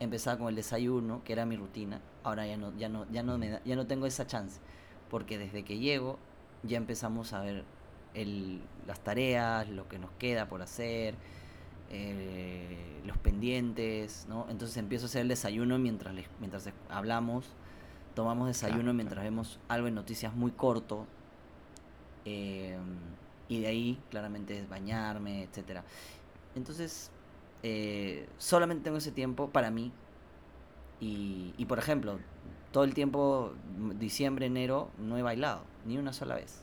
empezaba 0.00 0.38
con 0.38 0.48
el 0.48 0.56
desayuno, 0.56 1.22
que 1.24 1.32
era 1.32 1.46
mi 1.46 1.56
rutina, 1.56 2.00
ahora 2.24 2.46
ya 2.46 2.56
no, 2.56 2.76
ya 2.76 2.88
no, 2.88 3.06
ya 3.10 3.22
no, 3.22 3.38
me 3.38 3.50
da- 3.50 3.62
ya 3.64 3.76
no 3.76 3.86
tengo 3.86 4.06
esa 4.06 4.26
chance, 4.26 4.60
porque 5.10 5.38
desde 5.38 5.64
que 5.64 5.78
llego 5.78 6.18
ya 6.64 6.76
empezamos 6.76 7.32
a 7.32 7.40
ver 7.40 7.64
el, 8.16 8.60
las 8.86 8.98
tareas, 9.00 9.68
lo 9.68 9.86
que 9.88 9.98
nos 9.98 10.10
queda 10.18 10.48
por 10.48 10.62
hacer, 10.62 11.14
eh, 11.90 13.00
los 13.04 13.16
pendientes, 13.18 14.26
¿no? 14.28 14.46
Entonces 14.50 14.76
empiezo 14.78 15.06
a 15.06 15.08
hacer 15.08 15.22
el 15.22 15.28
desayuno 15.28 15.78
mientras, 15.78 16.14
les- 16.14 16.28
mientras 16.40 16.68
hablamos, 16.88 17.44
tomamos 18.14 18.48
desayuno 18.48 18.92
mientras 18.94 19.22
vemos 19.22 19.60
algo 19.68 19.86
en 19.88 19.94
noticias 19.94 20.34
muy 20.34 20.50
corto, 20.50 21.06
eh, 22.24 22.76
y 23.48 23.60
de 23.60 23.66
ahí 23.68 23.98
claramente 24.10 24.58
es 24.58 24.68
bañarme, 24.68 25.44
etcétera. 25.44 25.84
Entonces, 26.56 27.10
eh, 27.62 28.28
solamente 28.38 28.84
tengo 28.84 28.96
ese 28.98 29.12
tiempo 29.12 29.48
para 29.50 29.70
mí. 29.70 29.92
Y, 30.98 31.52
y, 31.58 31.66
por 31.66 31.78
ejemplo, 31.78 32.18
todo 32.72 32.84
el 32.84 32.94
tiempo, 32.94 33.52
diciembre, 33.98 34.46
enero, 34.46 34.88
no 34.98 35.16
he 35.18 35.22
bailado, 35.22 35.62
ni 35.84 35.98
una 35.98 36.12
sola 36.12 36.34
vez. 36.34 36.62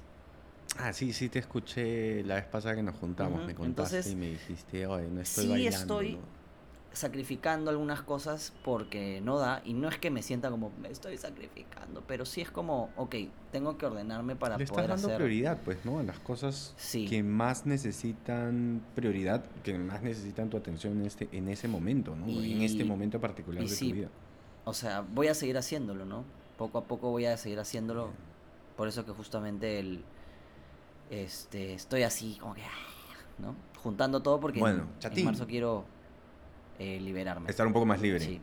Ah, 0.79 0.91
sí, 0.91 1.13
sí 1.13 1.29
te 1.29 1.39
escuché 1.39 2.23
la 2.23 2.35
vez 2.35 2.45
pasada 2.45 2.75
que 2.75 2.83
nos 2.83 2.95
juntamos, 2.95 3.45
me 3.45 3.53
contaste 3.53 3.97
entonces, 3.97 4.11
y 4.11 4.15
me 4.15 4.27
dijiste, 4.31 4.87
oye, 4.87 5.07
no 5.07 5.21
estoy 5.21 5.45
sí 5.45 5.51
bailando. 5.51 5.77
estoy 5.77 6.11
¿no?". 6.13 6.19
sacrificando 6.93 7.71
algunas 7.71 8.01
cosas 8.01 8.53
porque 8.63 9.21
no 9.21 9.37
da, 9.37 9.61
y 9.65 9.73
no 9.73 9.87
es 9.87 9.97
que 9.97 10.09
me 10.11 10.21
sienta 10.23 10.49
como, 10.49 10.71
me 10.81 10.89
estoy 10.89 11.17
sacrificando, 11.17 12.03
pero 12.07 12.25
sí 12.25 12.41
es 12.41 12.49
como, 12.51 12.89
ok, 12.97 13.15
tengo 13.51 13.77
que 13.77 13.85
ordenarme 13.85 14.35
para 14.35 14.57
Le 14.57 14.63
estás 14.63 14.75
poder 14.77 14.89
dando 14.89 15.07
hacer... 15.07 15.17
prioridad, 15.17 15.57
pues, 15.63 15.85
¿no? 15.85 15.99
A 15.99 16.03
las 16.03 16.19
cosas 16.19 16.73
Sí. 16.77 17.07
que 17.07 17.21
más 17.23 17.65
necesitan 17.65 18.81
prioridad, 18.95 19.43
que 19.63 19.77
más 19.77 20.01
necesitan 20.01 20.49
tu 20.49 20.57
atención 20.57 20.99
en, 20.99 21.05
este, 21.05 21.29
en 21.31 21.47
ese 21.49 21.67
momento, 21.67 22.15
¿no? 22.15 22.25
en 22.27 22.61
este 22.61 22.83
Y- 22.83 22.87
momento 22.87 23.19
particular 23.19 23.63
y 23.63 23.69
de 23.69 23.75
sí, 23.75 23.89
tu 23.89 23.95
vida. 23.95 24.07
O 24.65 24.73
sea, 24.73 25.01
voy 25.01 25.27
a 25.27 25.33
seguir 25.35 25.57
haciéndolo, 25.57 26.05
¿no? 26.05 26.23
Poco 26.57 26.77
a 26.79 26.83
poco 26.85 27.09
voy 27.09 27.25
a 27.25 27.37
seguir 27.37 27.59
haciéndolo. 27.59 28.09
Por 28.77 28.87
eso 28.87 29.05
que 29.05 29.11
justamente 29.11 29.79
el 29.79 30.03
este 31.21 31.73
estoy 31.73 32.03
así 32.03 32.37
como 32.39 32.53
que 32.55 32.63
ah, 32.63 32.69
¿no? 33.39 33.55
Juntando 33.81 34.21
todo 34.21 34.39
porque 34.39 34.59
en- 34.59 34.61
Bueno, 34.63 34.83
en, 34.93 34.99
chatín. 34.99 35.25
marzo 35.25 35.45
quiero 35.45 35.85
eh, 36.79 36.99
liberarme. 36.99 37.49
Estar 37.49 37.67
un 37.67 37.73
poco 37.73 37.85
más 37.85 38.01
libre. 38.01 38.19
Sí. 38.19 38.41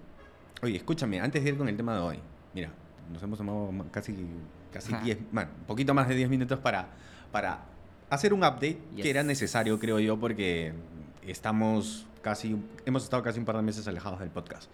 Oye, 0.62 0.76
escúchame, 0.76 1.20
antes 1.20 1.42
de 1.42 1.50
ir 1.50 1.56
con 1.58 1.68
el 1.68 1.76
tema 1.76 1.94
de 1.94 2.00
hoy, 2.00 2.18
mira, 2.54 2.70
nos 3.12 3.22
hemos 3.22 3.38
tomado 3.38 3.72
ma- 3.72 3.90
casi 3.90 4.14
casi 4.72 4.92
Ajá. 4.94 5.02
10, 5.04 5.18
bueno, 5.32 5.50
un 5.60 5.64
poquito 5.66 5.94
más 5.94 6.06
de 6.08 6.14
10 6.14 6.28
minutos 6.28 6.58
para, 6.60 6.88
para 7.32 7.64
hacer 8.10 8.32
un 8.34 8.40
update 8.40 8.78
Yes. 8.94 9.02
que 9.02 9.10
era 9.10 9.22
necesario, 9.22 9.78
creo 9.80 9.98
yo, 9.98 10.18
porque 10.20 10.72
estamos 11.26 12.06
casi, 12.22 12.56
hemos 12.84 13.02
estado 13.04 13.22
casi 13.22 13.38
un 13.40 13.44
par 13.46 13.56
de 13.56 13.62
meses 13.62 13.88
alejados 13.88 14.20
del 14.20 14.30
podcast. 14.30 14.70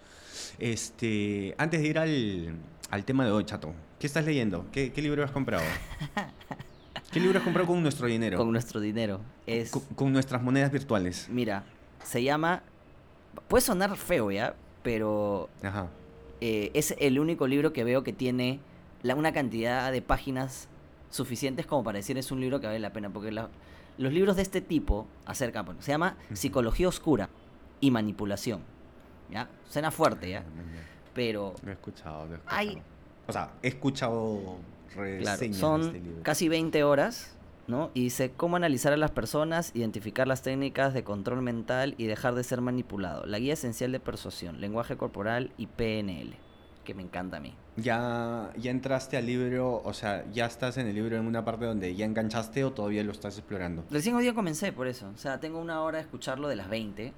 Este, 0.59 1.55
antes 1.59 1.81
de 1.81 1.87
ir 1.89 1.99
al, 1.99 2.57
al 2.91 3.05
tema 3.05 3.25
de 3.25 3.31
hoy, 3.31 3.45
chato, 3.45 3.73
¿qué 3.99 4.07
estás 4.07 4.25
leyendo? 4.27 4.67
¿Qué, 4.73 4.93
qué 4.93 5.01
libro 5.01 5.25
has 5.25 5.31
comprado? 5.31 5.65
¿Qué 7.17 7.21
libro 7.23 7.39
has 7.39 7.45
comprado 7.45 7.67
con 7.69 7.81
nuestro 7.83 8.07
dinero? 8.09 8.37
Con 8.37 8.53
nuestro 8.53 8.79
dinero. 8.79 9.23
Es 9.47 9.71
Con, 9.71 9.81
con 9.95 10.13
nuestras 10.13 10.43
monedas 10.43 10.71
virtuales. 10.71 11.29
mira, 11.31 11.65
se 12.05 12.23
llama 12.23 12.63
puede 13.49 13.63
sonar 13.63 13.97
feo, 13.97 14.31
¿ya? 14.31 14.55
Pero 14.83 15.49
Ajá. 15.63 15.89
eh, 16.43 16.71
es 16.75 16.95
el 16.99 17.19
único 17.19 17.47
libro 17.47 17.73
que 17.73 17.85
veo 17.85 18.05
que 18.05 18.13
tiene 18.13 18.61
la, 19.03 19.15
una 19.15 19.33
cantidad 19.33 19.91
de 19.91 20.03
páginas 20.03 20.69
suficientes 21.09 21.65
como 21.65 21.83
para 21.85 21.97
decir 21.97 22.19
es 22.19 22.31
un 22.31 22.41
libro 22.43 22.61
que 22.61 22.67
vale 22.67 22.81
la 22.81 22.93
pena. 22.93 23.09
Porque 23.09 23.33
la- 23.33 23.49
los 23.97 24.13
libros 24.13 24.37
de 24.37 24.43
este 24.43 24.61
tipo 24.61 25.07
acerca, 25.25 25.63
bueno, 25.63 25.81
se 25.81 25.93
llama. 25.93 26.19
Psicología 26.35 26.87
Oscura 26.87 27.31
y 27.81 27.91
Manipulación. 27.93 28.61
¿Ya? 29.31 29.49
Suena 29.71 29.91
fuerte, 29.91 30.29
¿ya? 30.29 30.41
Ah, 30.41 30.43
ya. 30.75 30.83
Pero 31.15 31.55
Lo 31.63 31.71
he 31.71 31.73
escuchado, 31.73 32.27
lo 32.27 32.33
he 32.33 32.37
escuchado. 32.37 32.59
Hay- 32.59 32.83
O 33.27 33.33
sea, 33.33 33.53
he 33.63 33.69
escuchado 33.69 34.59
Claro, 34.93 35.55
son 35.55 35.81
este 35.83 36.01
libro. 36.01 36.23
casi 36.23 36.49
20 36.49 36.83
horas, 36.85 37.37
¿no? 37.67 37.91
Y 37.95 38.03
dice 38.05 38.33
cómo 38.37 38.57
analizar 38.57 38.93
a 38.93 38.97
las 38.97 39.11
personas, 39.11 39.73
identificar 39.75 40.27
las 40.29 40.43
técnicas 40.43 40.95
de 40.95 41.05
control 41.05 41.43
mental 41.43 41.95
y 41.99 42.07
dejar 42.07 42.35
de 42.35 42.45
ser 42.45 42.61
manipulado. 42.61 43.27
La 43.27 43.39
guía 43.39 43.55
esencial 43.55 43.93
de 43.93 44.01
persuasión, 44.01 44.61
lenguaje 44.61 44.97
corporal 44.97 45.53
y 45.59 45.67
PNL, 45.67 46.37
que 46.85 46.95
me 46.95 47.03
encanta 47.03 47.39
a 47.39 47.41
mí. 47.41 47.55
¿Ya, 47.77 48.53
¿Ya 48.57 48.71
entraste 48.71 49.17
al 49.19 49.27
libro? 49.27 49.83
O 49.85 49.93
sea, 49.93 50.25
¿ya 50.33 50.47
estás 50.47 50.79
en 50.79 50.87
el 50.87 50.95
libro 50.95 51.17
en 51.17 51.27
una 51.27 51.45
parte 51.45 51.67
donde 51.67 51.95
ya 51.95 52.07
enganchaste 52.07 52.65
o 52.65 52.73
todavía 52.73 53.03
lo 53.05 53.13
estás 53.13 53.37
explorando? 53.37 53.85
Recién 53.91 54.15
hoy 54.15 54.23
día 54.23 54.35
comencé 54.35 54.73
por 54.73 54.87
eso. 54.87 55.11
O 55.15 55.19
sea, 55.19 55.41
tengo 55.41 55.59
una 55.61 55.83
hora 55.83 55.99
de 55.99 56.05
escucharlo 56.05 56.49
de 56.49 56.57
las 56.57 56.71
20. 56.71 57.13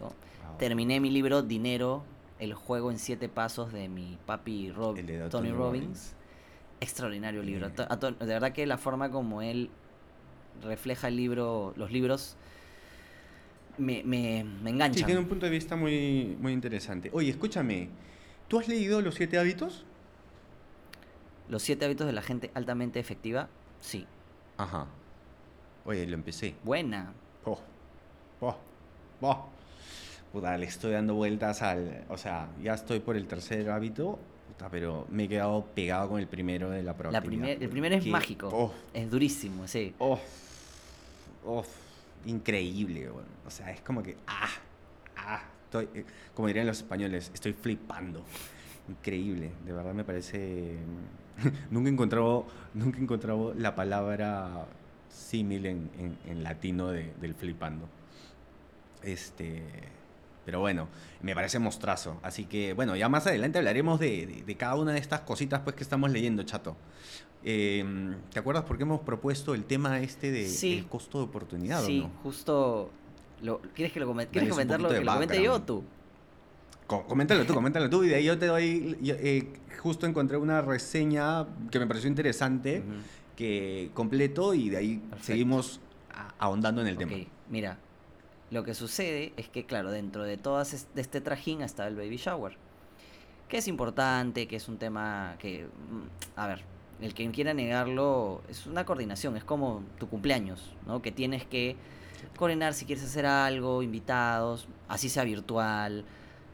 ¿no? 0.00 0.06
Wow. 0.06 0.56
Terminé 0.58 1.00
mi 1.00 1.10
libro 1.10 1.42
Dinero, 1.42 2.04
el 2.38 2.54
juego 2.54 2.90
en 2.90 2.98
siete 2.98 3.28
pasos 3.28 3.72
de 3.72 3.88
mi 3.88 4.16
papi 4.24 4.70
Rob- 4.70 4.94
de 4.94 5.28
Tony, 5.28 5.50
Robbins. 5.50 6.14
Extraordinario 6.80 7.42
libro. 7.42 7.70
A 7.88 7.96
De 7.96 8.14
verdad 8.26 8.52
que 8.52 8.66
la 8.66 8.78
forma 8.78 9.10
como 9.10 9.42
él 9.42 9.70
refleja 10.62 11.08
el 11.08 11.16
libro, 11.16 11.72
los 11.76 11.90
libros, 11.92 12.36
me, 13.78 14.02
me, 14.04 14.44
me 14.44 14.70
Sí, 14.70 14.74
enganchan. 14.74 15.06
tiene 15.06 15.20
un 15.20 15.26
punto 15.28 15.46
de 15.46 15.52
vista 15.52 15.76
muy, 15.76 16.36
muy 16.40 16.52
interesante. 16.52 17.10
Oye, 17.12 17.30
escúchame, 17.30 17.88
¿tú 18.48 18.58
has 18.58 18.68
leído 18.68 19.00
Los 19.00 19.14
Siete 19.14 19.38
Hábitos? 19.38 19.84
Los 21.48 21.62
siete 21.62 21.86
hábitos 21.86 22.06
de 22.06 22.12
la 22.12 22.20
gente 22.20 22.50
altamente 22.54 23.00
efectiva, 23.00 23.48
sí. 23.80 24.06
Ajá. 24.58 24.86
Oye, 25.86 26.06
lo 26.06 26.14
empecé. 26.14 26.54
Buena. 26.62 27.14
Oh, 27.44 27.58
oh, 28.40 28.56
oh. 29.22 29.48
Puta, 30.30 30.58
le 30.58 30.66
estoy 30.66 30.92
dando 30.92 31.14
vueltas 31.14 31.62
al... 31.62 32.04
O 32.10 32.18
sea, 32.18 32.48
ya 32.62 32.74
estoy 32.74 33.00
por 33.00 33.16
el 33.16 33.26
tercer 33.26 33.70
hábito, 33.70 34.18
puta, 34.48 34.68
pero 34.70 35.06
me 35.10 35.24
he 35.24 35.28
quedado 35.28 35.64
pegado 35.74 36.08
con 36.08 36.20
el 36.20 36.26
primero 36.26 36.70
de 36.70 36.82
la 36.82 36.92
La 36.92 36.96
proactividad. 36.96 37.22
primer- 37.44 37.62
el 37.62 37.68
primero 37.68 37.94
es 37.96 38.04
Qué- 38.04 38.10
mágico. 38.10 38.48
oh, 38.52 38.72
Es 38.94 39.10
durísimo, 39.10 39.66
sí. 39.68 39.94
oh, 39.98 40.18
oh, 41.46 41.64
increíble, 42.26 43.10
weón. 43.10 43.24
O 43.46 43.50
sea, 43.50 43.70
es 43.70 43.80
como 43.82 44.02
que... 44.02 44.16
Ah, 44.26 44.48
ah, 45.16 45.42
estoy... 45.64 45.88
eh, 45.94 46.04
como 46.34 46.48
dirían 46.48 46.66
los 46.66 46.78
españoles, 46.78 47.30
estoy 47.34 47.52
flipando. 47.52 48.24
increíble, 48.88 49.50
de 49.64 49.72
verdad 49.72 49.92
me 49.94 50.04
parece... 50.04 50.76
nunca 51.70 51.88
he 51.88 51.92
encontrado, 51.92 52.46
nunca 52.74 52.98
he 52.98 53.02
encontrado 53.02 53.54
la 53.54 53.74
palabra 53.76 54.66
símil 55.10 55.66
en, 55.66 55.90
en- 55.98 56.18
en 56.26 56.42
latino 56.42 56.88
de- 56.88 57.12
del 57.20 57.34
flipando. 57.34 57.86
Este, 59.02 59.62
pero 60.48 60.60
bueno, 60.60 60.88
me 61.20 61.34
parece 61.34 61.58
mostrazo. 61.58 62.18
Así 62.22 62.46
que 62.46 62.72
bueno, 62.72 62.96
ya 62.96 63.10
más 63.10 63.26
adelante 63.26 63.58
hablaremos 63.58 64.00
de, 64.00 64.26
de- 64.26 64.42
de 64.46 64.56
cada 64.56 64.76
una 64.76 64.92
de 64.94 64.98
estas 64.98 65.20
cositas 65.20 65.60
pues 65.60 65.76
que 65.76 65.82
estamos 65.82 66.10
leyendo, 66.10 66.42
chato. 66.44 66.74
Eh, 67.44 67.84
¿Te 68.32 68.38
acuerdas 68.38 68.64
por 68.64 68.78
qué 68.78 68.84
hemos 68.84 69.00
propuesto 69.02 69.54
el 69.54 69.64
tema 69.64 70.00
este 70.00 70.30
de 70.32 70.48
Sí. 70.48 70.78
el 70.78 70.86
costo 70.86 71.18
de 71.18 71.24
oportunidad 71.24 71.84
Sí, 71.84 72.00
o 72.00 72.04
no? 72.04 72.14
justo. 72.22 72.90
Lo, 73.42 73.60
¿Quieres 73.74 73.92
que 73.92 74.00
lo 74.00 74.06
comente? 74.06 74.32
¿Quieres 74.32 74.48
comentarlo? 74.48 74.88
Que 74.88 74.94
de 74.94 75.04
lo 75.04 75.12
comente 75.12 75.34
yo 75.42 75.50
o 75.50 75.58
background. 75.58 75.66
tú? 75.66 75.84
Co- 76.86 77.04
Coméntalo 77.06 77.44
tú, 77.44 77.52
coméntalo 77.52 77.90
tú 77.90 78.04
y 78.04 78.08
de 78.08 78.14
ahí 78.14 78.24
yo 78.24 78.38
te 78.38 78.46
doy, 78.46 78.96
yo, 79.02 79.16
eh, 79.18 79.52
justo 79.82 80.06
encontré 80.06 80.38
una 80.38 80.62
reseña 80.62 81.46
que 81.70 81.78
me 81.78 81.86
pareció 81.86 82.08
interesante, 82.08 82.78
Ujú. 82.80 82.96
que 83.36 83.90
completo 83.92 84.54
y 84.54 84.70
de 84.70 84.78
ahí 84.78 84.96
Perfecto. 84.96 85.24
seguimos 85.26 85.80
ahondando 86.38 86.80
en 86.80 86.86
el 86.86 86.96
tema. 86.96 87.12
Ok, 87.12 87.26
mira, 87.50 87.76
lo 88.50 88.64
que 88.64 88.74
sucede 88.74 89.32
es 89.36 89.48
que, 89.48 89.64
claro, 89.66 89.90
dentro 89.90 90.22
de 90.24 90.36
todas 90.36 90.72
es- 90.72 90.88
de 90.94 91.02
este 91.02 91.20
trajín 91.20 91.62
está 91.62 91.86
el 91.86 91.96
baby 91.96 92.16
shower, 92.16 92.56
que 93.48 93.58
es 93.58 93.68
importante, 93.68 94.46
que 94.46 94.56
es 94.56 94.68
un 94.68 94.78
tema 94.78 95.36
que, 95.38 95.66
mm, 95.66 96.38
a 96.38 96.46
ver, 96.46 96.62
el 97.00 97.14
que 97.14 97.30
quiera 97.30 97.54
negarlo 97.54 98.42
es 98.48 98.66
una 98.66 98.84
coordinación, 98.84 99.36
es 99.36 99.44
como 99.44 99.82
tu 99.98 100.08
cumpleaños, 100.08 100.74
¿no? 100.86 101.00
Que 101.02 101.12
tienes 101.12 101.44
que 101.44 101.76
coordinar 102.36 102.74
si 102.74 102.84
quieres 102.84 103.04
hacer 103.04 103.26
algo, 103.26 103.82
invitados, 103.82 104.66
así 104.88 105.08
sea 105.08 105.24
virtual, 105.24 106.04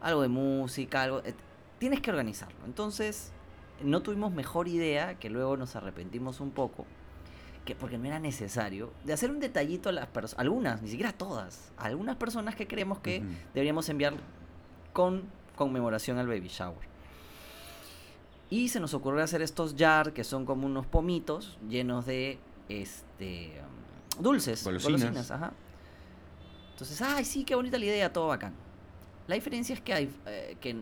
algo 0.01 0.21
de 0.21 0.27
música, 0.27 1.03
algo, 1.03 1.19
eh, 1.25 1.33
tienes 1.79 2.01
que 2.01 2.11
organizarlo. 2.11 2.57
Entonces, 2.65 3.31
no 3.83 4.01
tuvimos 4.01 4.31
mejor 4.31 4.67
idea, 4.67 5.15
que 5.15 5.29
luego 5.29 5.57
nos 5.57 5.75
arrepentimos 5.75 6.39
un 6.39 6.51
poco, 6.51 6.85
que 7.65 7.75
porque 7.75 7.97
no 7.97 8.05
era 8.05 8.19
necesario, 8.19 8.93
de 9.03 9.13
hacer 9.13 9.31
un 9.31 9.39
detallito 9.39 9.89
a 9.89 9.91
las 9.91 10.07
personas, 10.07 10.39
algunas, 10.39 10.81
ni 10.81 10.89
siquiera 10.89 11.11
todas, 11.11 11.71
a 11.77 11.85
algunas 11.85 12.15
personas 12.15 12.55
que 12.55 12.67
creemos 12.67 12.99
que 12.99 13.23
deberíamos 13.53 13.89
enviar 13.89 14.13
con 14.93 15.23
conmemoración 15.55 16.17
al 16.19 16.27
baby 16.27 16.47
shower. 16.47 16.87
Y 18.49 18.69
se 18.69 18.79
nos 18.79 18.93
ocurrió 18.93 19.23
hacer 19.23 19.41
estos 19.41 19.75
jar, 19.75 20.13
que 20.13 20.23
son 20.23 20.45
como 20.45 20.67
unos 20.67 20.85
pomitos 20.85 21.57
llenos 21.67 22.05
de 22.05 22.37
este 22.69 23.59
um, 24.17 24.23
dulces, 24.23 24.63
Golosinas. 24.63 25.01
golosinas. 25.01 25.31
ajá. 25.31 25.51
Entonces, 26.71 27.01
ay, 27.01 27.25
sí, 27.25 27.43
qué 27.43 27.55
bonita 27.55 27.79
la 27.79 27.85
idea, 27.85 28.13
todo 28.13 28.27
bacán. 28.27 28.53
La 29.27 29.35
diferencia 29.35 29.73
es 29.73 29.81
que 29.81 29.93
hay 29.93 30.13
eh, 30.27 30.57
que 30.59 30.75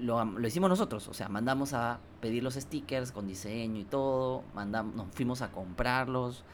lo, 0.00 0.24
lo 0.24 0.46
hicimos 0.46 0.68
nosotros, 0.68 1.08
o 1.08 1.14
sea, 1.14 1.28
mandamos 1.28 1.72
a 1.72 2.00
pedir 2.20 2.42
los 2.42 2.54
stickers 2.54 3.12
con 3.12 3.26
diseño 3.26 3.80
y 3.80 3.84
todo, 3.84 4.42
mandamos, 4.54 4.94
nos 4.94 5.14
fuimos 5.14 5.42
a 5.42 5.50
comprarlos, 5.50 6.44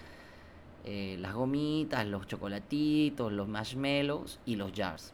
eh, 0.84 1.16
las 1.18 1.34
gomitas, 1.34 2.06
los 2.06 2.26
chocolatitos, 2.28 3.32
los 3.32 3.48
marshmallows 3.48 4.38
y 4.46 4.54
los 4.54 4.72
jars. 4.72 5.12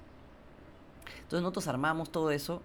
Entonces 1.16 1.40
nosotros 1.40 1.66
armamos 1.66 2.10
todo 2.10 2.30
eso 2.30 2.60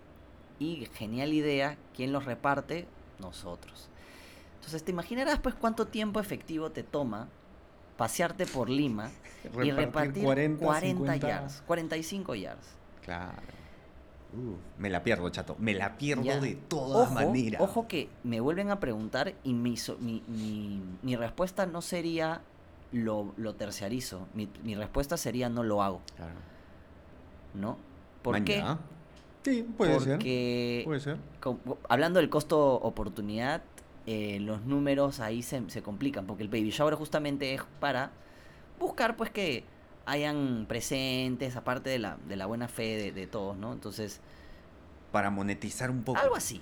y 0.60 0.88
genial 0.94 1.34
idea, 1.34 1.78
¿quién 1.96 2.12
los 2.12 2.26
reparte? 2.26 2.86
Nosotros. 3.20 3.90
Entonces 4.56 4.84
te 4.84 4.92
imaginarás 4.92 5.40
pues 5.40 5.56
cuánto 5.56 5.88
tiempo 5.88 6.20
efectivo 6.20 6.72
te 6.72 6.84
toma 6.84 7.30
pasearte 7.96 8.46
por 8.46 8.70
Lima 8.70 9.10
y 9.64 9.72
repartir 9.72 10.24
40, 10.24 10.80
50. 10.82 11.18
yards, 11.18 11.64
45 11.66 12.36
yards. 12.36 12.68
Claro. 13.04 13.57
Uh, 14.38 14.56
me 14.78 14.90
la 14.92 15.04
pierdo, 15.04 15.28
chato. 15.30 15.56
Me 15.58 15.74
la 15.74 15.98
pierdo 15.98 16.24
Ya. 16.24 16.40
de 16.40 16.54
todas 16.56 17.12
maneras. 17.12 17.60
ojo 17.62 17.88
que 17.88 18.08
me 18.24 18.40
vuelven 18.40 18.70
a 18.70 18.80
preguntar 18.80 19.34
y 19.44 19.54
mi, 19.54 19.78
so- 19.78 19.98
mi, 20.00 20.22
mi- 20.28 20.82
mi 21.02 21.16
respuesta 21.16 21.66
no 21.66 21.82
sería 21.82 22.42
lo, 22.92 23.34
lo 23.38 23.56
terciarizo. 23.56 24.28
Mi, 24.36 24.48
respuesta 24.76 25.18
sería 25.18 25.50
no 25.50 25.64
lo 25.64 25.82
hago, 25.82 26.02
Claro. 26.16 26.34
¿no? 27.56 27.78
¿Por 28.22 28.44
qué? 28.44 28.62
Maña. 28.62 28.78
Sí, 29.44 29.64
puede 29.78 30.00
ser. 30.02 30.14
Porque 30.18 30.82
Puede 30.86 31.00
ser. 31.00 31.18
hablando 31.88 32.20
del 32.20 32.30
costo 32.30 32.76
oportunidad, 32.76 33.62
eh, 34.06 34.40
los 34.42 34.64
números 34.66 35.20
ahí 35.20 35.42
se, 35.42 35.70
se 35.70 35.82
complican, 35.82 36.26
porque 36.28 36.44
el 36.44 36.50
baby 36.50 36.70
shower 36.70 36.96
justamente 36.96 37.54
es 37.54 37.62
para 37.80 38.12
buscar 38.80 39.16
pues 39.16 39.32
que 39.32 39.64
hayan 40.08 40.66
presentes, 40.68 41.56
aparte 41.56 41.90
de 41.90 42.00
la, 42.00 42.18
de 42.28 42.36
la 42.36 42.48
buena 42.48 42.68
fe 42.68 42.98
de, 42.98 43.12
de 43.12 43.28
todos, 43.28 43.56
¿no? 43.58 43.74
Entonces, 43.74 44.20
Para 45.12 45.30
monetizar 45.30 45.92
un 45.92 46.04
poco. 46.04 46.20
algo 46.20 46.36
así. 46.36 46.62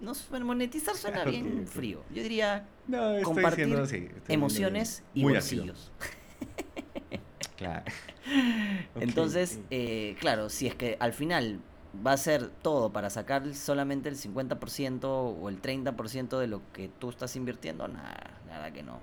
No, 0.00 0.12
monetizar 0.44 0.94
suena 0.94 1.16
Claro, 1.22 1.30
bien 1.30 1.66
frío. 1.66 2.02
Yo 2.10 2.22
diría 2.22 2.66
No, 2.86 3.10
estoy 3.12 3.24
compartir 3.24 3.66
diciendo, 3.66 3.86
sí, 3.86 4.08
estoy 4.16 4.34
emociones 4.34 5.02
y 5.14 5.22
bolsillos. 5.22 5.90
Claro. 7.56 7.84
Entonces, 8.96 9.60
eh, 9.70 10.14
claro, 10.20 10.50
si 10.50 10.66
es 10.66 10.74
que 10.74 10.98
al 11.00 11.14
final 11.14 11.60
va 12.06 12.12
a 12.12 12.16
ser 12.18 12.50
todo 12.50 12.92
para 12.92 13.08
sacar 13.08 13.54
solamente 13.54 14.10
el 14.10 14.16
50% 14.16 15.04
o 15.04 15.48
el 15.48 15.62
30% 15.62 16.38
de 16.38 16.46
lo 16.48 16.60
que 16.74 16.88
tú 16.88 17.08
estás 17.08 17.34
invirtiendo, 17.34 17.88
nada, 17.88 18.38
nada 18.46 18.70
que 18.72 18.82
no. 18.82 19.00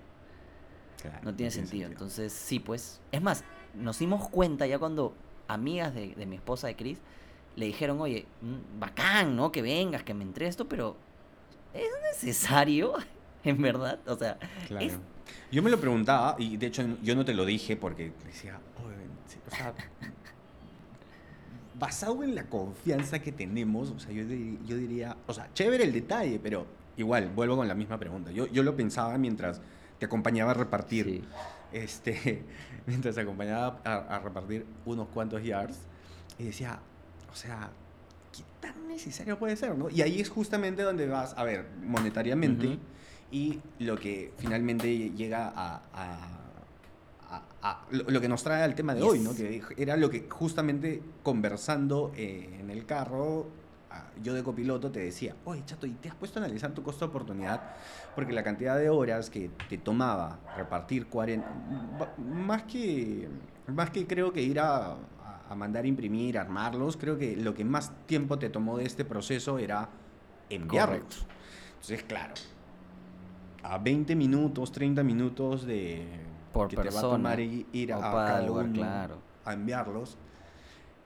Claro, 1.01 1.19
No 1.23 1.33
tiene 1.33 1.51
sentido. 1.51 1.89
Entonces, 1.89 2.31
sí, 2.31 2.59
pues. 2.59 3.01
Es 3.11 3.21
más, 3.23 3.43
nos 3.75 3.99
dimos 3.99 4.29
cuenta 4.29 4.65
ya 4.67 4.79
cuando 4.79 5.13
amigas 5.47 5.93
de, 5.93 6.15
de 6.15 6.25
mi 6.25 6.35
esposa, 6.35 6.67
de 6.67 6.75
Chris, 6.75 6.99
le 7.55 7.65
dijeron, 7.67 7.99
oye, 8.01 8.25
mm, 8.41 8.79
bacán, 8.79 9.35
¿no? 9.35 9.51
Que 9.51 9.61
vengas, 9.61 10.03
que 10.03 10.13
me 10.13 10.23
entre 10.23 10.47
esto, 10.47 10.67
pero 10.67 10.95
¿es 11.73 11.87
necesario? 12.11 12.93
en 13.43 13.61
verdad. 13.61 13.99
O 14.07 14.15
sea, 14.17 14.37
Claro. 14.67 14.85
es- 14.85 14.97
Yo 15.51 15.61
me 15.63 15.69
lo 15.69 15.79
preguntaba 15.79 16.35
y 16.39 16.57
de 16.57 16.67
hecho 16.67 16.83
yo 17.03 17.15
no 17.15 17.25
te 17.25 17.33
lo 17.33 17.45
dije 17.45 17.75
porque 17.75 18.11
decía, 18.25 18.59
"Oye, 18.85 18.95
sí, 19.27 19.37
o 19.47 19.55
sea, 19.55 19.73
basado 21.79 22.23
en 22.23 22.35
la 22.35 22.45
confianza 22.45 23.19
que 23.19 23.31
tenemos, 23.31 23.89
o 23.91 23.99
sea, 23.99 24.11
yo, 24.11 24.23
yo 24.65 24.77
diría, 24.77 25.17
o 25.27 25.33
sea, 25.33 25.49
chévere 25.53 25.83
el 25.83 25.91
detalle, 25.91 26.39
pero 26.41 26.65
igual, 26.97 27.29
vuelvo 27.35 27.57
con 27.57 27.67
la 27.67 27.73
misma 27.75 27.97
pregunta. 27.97 28.31
Yo, 28.31 28.47
yo 28.47 28.63
lo 28.63 28.75
pensaba 28.75 29.17
mientras 29.17 29.59
te 29.99 30.05
acompañaba 30.05 30.51
a 30.51 30.53
repartir, 30.53 31.05
sí. 31.05 31.23
Este, 31.73 32.43
mientras 32.85 33.17
acompañaba 33.17 33.79
a, 33.83 33.95
a 34.15 34.19
repartir 34.19 34.65
unos 34.85 35.07
cuantos 35.09 35.43
yards 35.43 35.77
y 36.39 36.45
decía, 36.45 36.79
o 37.31 37.35
sea, 37.35 37.69
¿qué 38.35 38.43
tan 38.59 38.87
necesario 38.87 39.37
puede 39.39 39.55
ser? 39.55 39.77
¿no? 39.77 39.89
Y 39.89 40.01
ahí 40.01 40.19
es 40.21 40.29
justamente 40.29 40.81
donde 40.83 41.07
vas, 41.07 41.33
a 41.37 41.43
ver, 41.43 41.67
monetariamente 41.83 42.79
y 43.31 43.59
lo 43.79 43.97
que 43.97 44.31
finalmente 44.37 45.09
llega 45.11 45.47
a, 45.55 45.81
a- 45.93 46.39
a- 47.31 47.43
a- 47.63 47.85
lo, 47.91 48.21
que 48.21 48.29
nos 48.29 48.43
trae 48.43 48.61
al 48.63 48.75
tema 48.75 48.93
de 48.93 49.01
hoy, 49.01 49.19
¿no? 49.19 49.33
Que 49.35 49.61
era 49.77 49.97
lo 49.97 50.09
que 50.09 50.27
justamente 50.29 51.01
conversando 51.23 52.11
eh, 52.15 52.57
en 52.59 52.69
el 52.69 52.85
carro, 52.85 53.47
yo 54.21 54.33
de 54.33 54.43
copiloto 54.43 54.91
te 54.91 54.99
decía, 55.01 55.35
oye, 55.45 55.63
chato, 55.65 55.85
¿y 55.85 55.91
te 55.91 56.09
has 56.09 56.15
puesto 56.15 56.39
a 56.39 56.43
analizar 56.43 56.71
tu 56.71 56.83
costo 56.83 57.05
de 57.05 57.09
oportunidad? 57.09 57.61
Porque 58.15 58.33
la 58.33 58.43
cantidad 58.43 58.77
de 58.77 58.89
horas 58.89 59.29
que 59.29 59.49
te 59.69 59.77
tomaba 59.77 60.39
repartir 60.57 61.07
40, 61.07 61.47
ba- 61.99 62.09
más 62.17 62.63
que, 62.63 63.27
más 63.67 63.89
que 63.89 64.05
creo 64.07 64.31
que 64.33 64.41
ir 64.41 64.59
a, 64.59 64.91
a- 65.49 65.55
mandar 65.55 65.85
imprimir, 65.85 66.37
armarlos, 66.39 66.97
creo 66.97 67.17
que 67.17 67.35
lo 67.37 67.53
que 67.53 67.63
más 67.65 67.91
tiempo 68.07 68.39
te 68.39 68.49
tomó 68.49 68.77
de 68.77 68.85
este 68.85 69.05
proceso 69.05 69.59
era 69.59 69.89
enviarlos. 70.49 70.97
Correcto. 70.99 71.15
Entonces, 71.73 72.03
claro, 72.03 72.33
a 73.63 73.77
20 73.77 74.15
minutos, 74.15 74.71
30 74.71 75.03
minutos 75.03 75.65
de 75.65 76.07
Por 76.51 76.67
que 76.69 76.75
te 76.75 76.81
va 76.83 76.89
a 76.89 76.91
persona, 76.93 77.09
tomar 77.17 77.39
ir 77.39 77.93
a, 77.93 77.97
a 77.97 78.01
cada 78.25 78.41
lugar, 78.47 78.65
uno 78.65 78.73
claro. 78.73 79.17
a 79.45 79.53
enviarlos. 79.53 80.17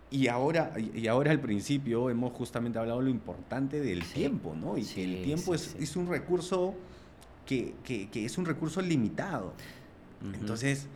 Y 0.09 0.27
ahora, 0.29 0.73
y 0.77 1.07
ahora 1.07 1.31
al 1.31 1.41
principio 1.41 2.09
hemos 2.09 2.31
justamente 2.31 2.79
hablado 2.79 2.99
de 2.99 3.05
lo 3.05 3.11
importante 3.11 3.81
del 3.81 4.03
Sí, 4.03 4.13
tiempo, 4.13 4.55
¿no? 4.55 4.77
Y 4.77 4.85
que 4.85 5.03
el 5.03 5.23
tiempo 5.23 5.57
sí, 5.57 5.71
es, 5.77 5.83
es 5.89 5.95
un 5.97 6.07
recurso 6.07 6.75
que, 7.45 7.73
que- 7.83 8.09
que 8.09 8.25
es 8.25 8.37
un 8.37 8.45
recurso 8.45 8.81
limitado. 8.81 9.53
Entonces, 10.33 10.87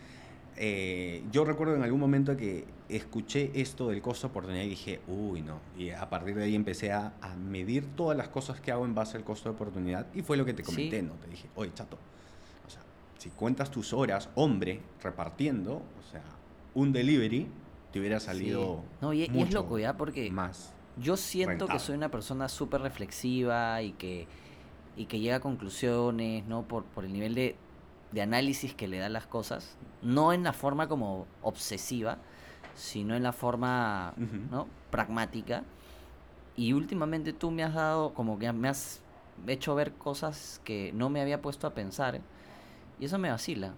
eh, 0.57 1.23
yo 1.31 1.43
recuerdo 1.45 1.75
en 1.75 1.83
algún 1.83 1.99
momento 1.99 2.35
que 2.37 2.65
escuché 2.89 3.51
esto 3.53 3.89
del 3.89 4.01
costo 4.01 4.27
de 4.27 4.31
oportunidad 4.31 4.63
y 4.63 4.69
dije, 4.69 4.99
uy, 5.07 5.41
no. 5.41 5.59
Y 5.77 5.89
a 5.91 6.09
partir 6.09 6.35
de 6.35 6.43
ahí 6.45 6.55
empecé 6.55 6.91
a, 6.91 7.13
a 7.21 7.35
medir 7.35 7.85
todas 7.95 8.17
las 8.17 8.29
cosas 8.29 8.59
que 8.61 8.71
hago 8.71 8.85
en 8.85 8.95
base 8.95 9.17
al 9.17 9.23
costo 9.23 9.49
de 9.49 9.55
oportunidad. 9.55 10.07
Y 10.15 10.21
fue 10.21 10.37
lo 10.37 10.45
que 10.45 10.53
te 10.53 10.63
comenté, 10.63 11.01
¿no? 11.03 11.13
Te 11.13 11.27
dije, 11.27 11.47
oye, 11.55 11.71
chato, 11.73 11.97
o 12.65 12.69
sea, 12.69 12.81
si 13.17 13.29
cuentas 13.29 13.69
tus 13.71 13.93
horas, 13.93 14.29
hombre, 14.35 14.79
repartiendo, 15.03 15.73
o 15.75 16.11
sea, 16.11 16.23
un 16.75 16.91
delivery, 16.91 17.47
te 17.91 17.99
hubiera 17.99 18.19
salido 18.19 18.83
Sí. 18.83 18.97
No, 19.01 19.13
y, 19.13 19.29
y 19.33 19.41
es 19.41 19.53
loco 19.53 19.77
ya, 19.79 19.97
porque 19.97 20.29
más. 20.31 20.73
yo 20.97 21.17
siento 21.17 21.49
rentable. 21.51 21.73
que 21.73 21.79
soy 21.79 21.95
una 21.95 22.09
persona 22.09 22.47
súper 22.49 22.81
reflexiva 22.81 23.81
y 23.81 23.93
que, 23.93 24.27
y 24.95 25.05
que 25.05 25.19
llega 25.19 25.37
a 25.37 25.39
conclusiones, 25.39 26.45
¿no? 26.45 26.63
Por, 26.63 26.83
por 26.85 27.05
el 27.05 27.13
nivel 27.13 27.35
de, 27.35 27.55
de 28.11 28.21
análisis 28.21 28.73
que 28.73 28.87
le 28.87 28.97
da 28.99 29.09
las 29.09 29.27
cosas. 29.27 29.77
No 30.01 30.33
en 30.33 30.43
la 30.43 30.53
forma 30.53 30.87
como 30.87 31.27
obsesiva, 31.41 32.17
sino 32.75 33.15
en 33.15 33.23
la 33.23 33.33
forma. 33.33 34.13
¿no? 34.49 34.67
Pragmática. 34.89 35.63
Y 36.55 36.73
últimamente 36.73 37.33
tú 37.33 37.51
me 37.51 37.63
has 37.63 37.73
dado, 37.73 38.13
como 38.13 38.37
que 38.37 38.51
me 38.51 38.67
has 38.67 39.01
hecho 39.47 39.73
ver 39.75 39.93
cosas 39.93 40.61
que 40.63 40.91
no 40.93 41.09
me 41.09 41.21
había 41.21 41.41
puesto 41.41 41.67
a 41.67 41.73
pensar. 41.73 42.19
Y 42.99 43.05
eso 43.05 43.17
me 43.17 43.29
vacila. 43.29 43.73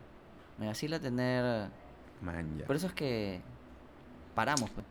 Me 0.58 0.68
vacila 0.68 1.00
tener... 1.00 1.70
Man, 2.22 2.58
ya. 2.58 2.66
Por 2.66 2.76
eso 2.76 2.88
es 2.88 2.94
que 2.94 3.42
paramos. 4.34 4.70
pues. 4.72 4.86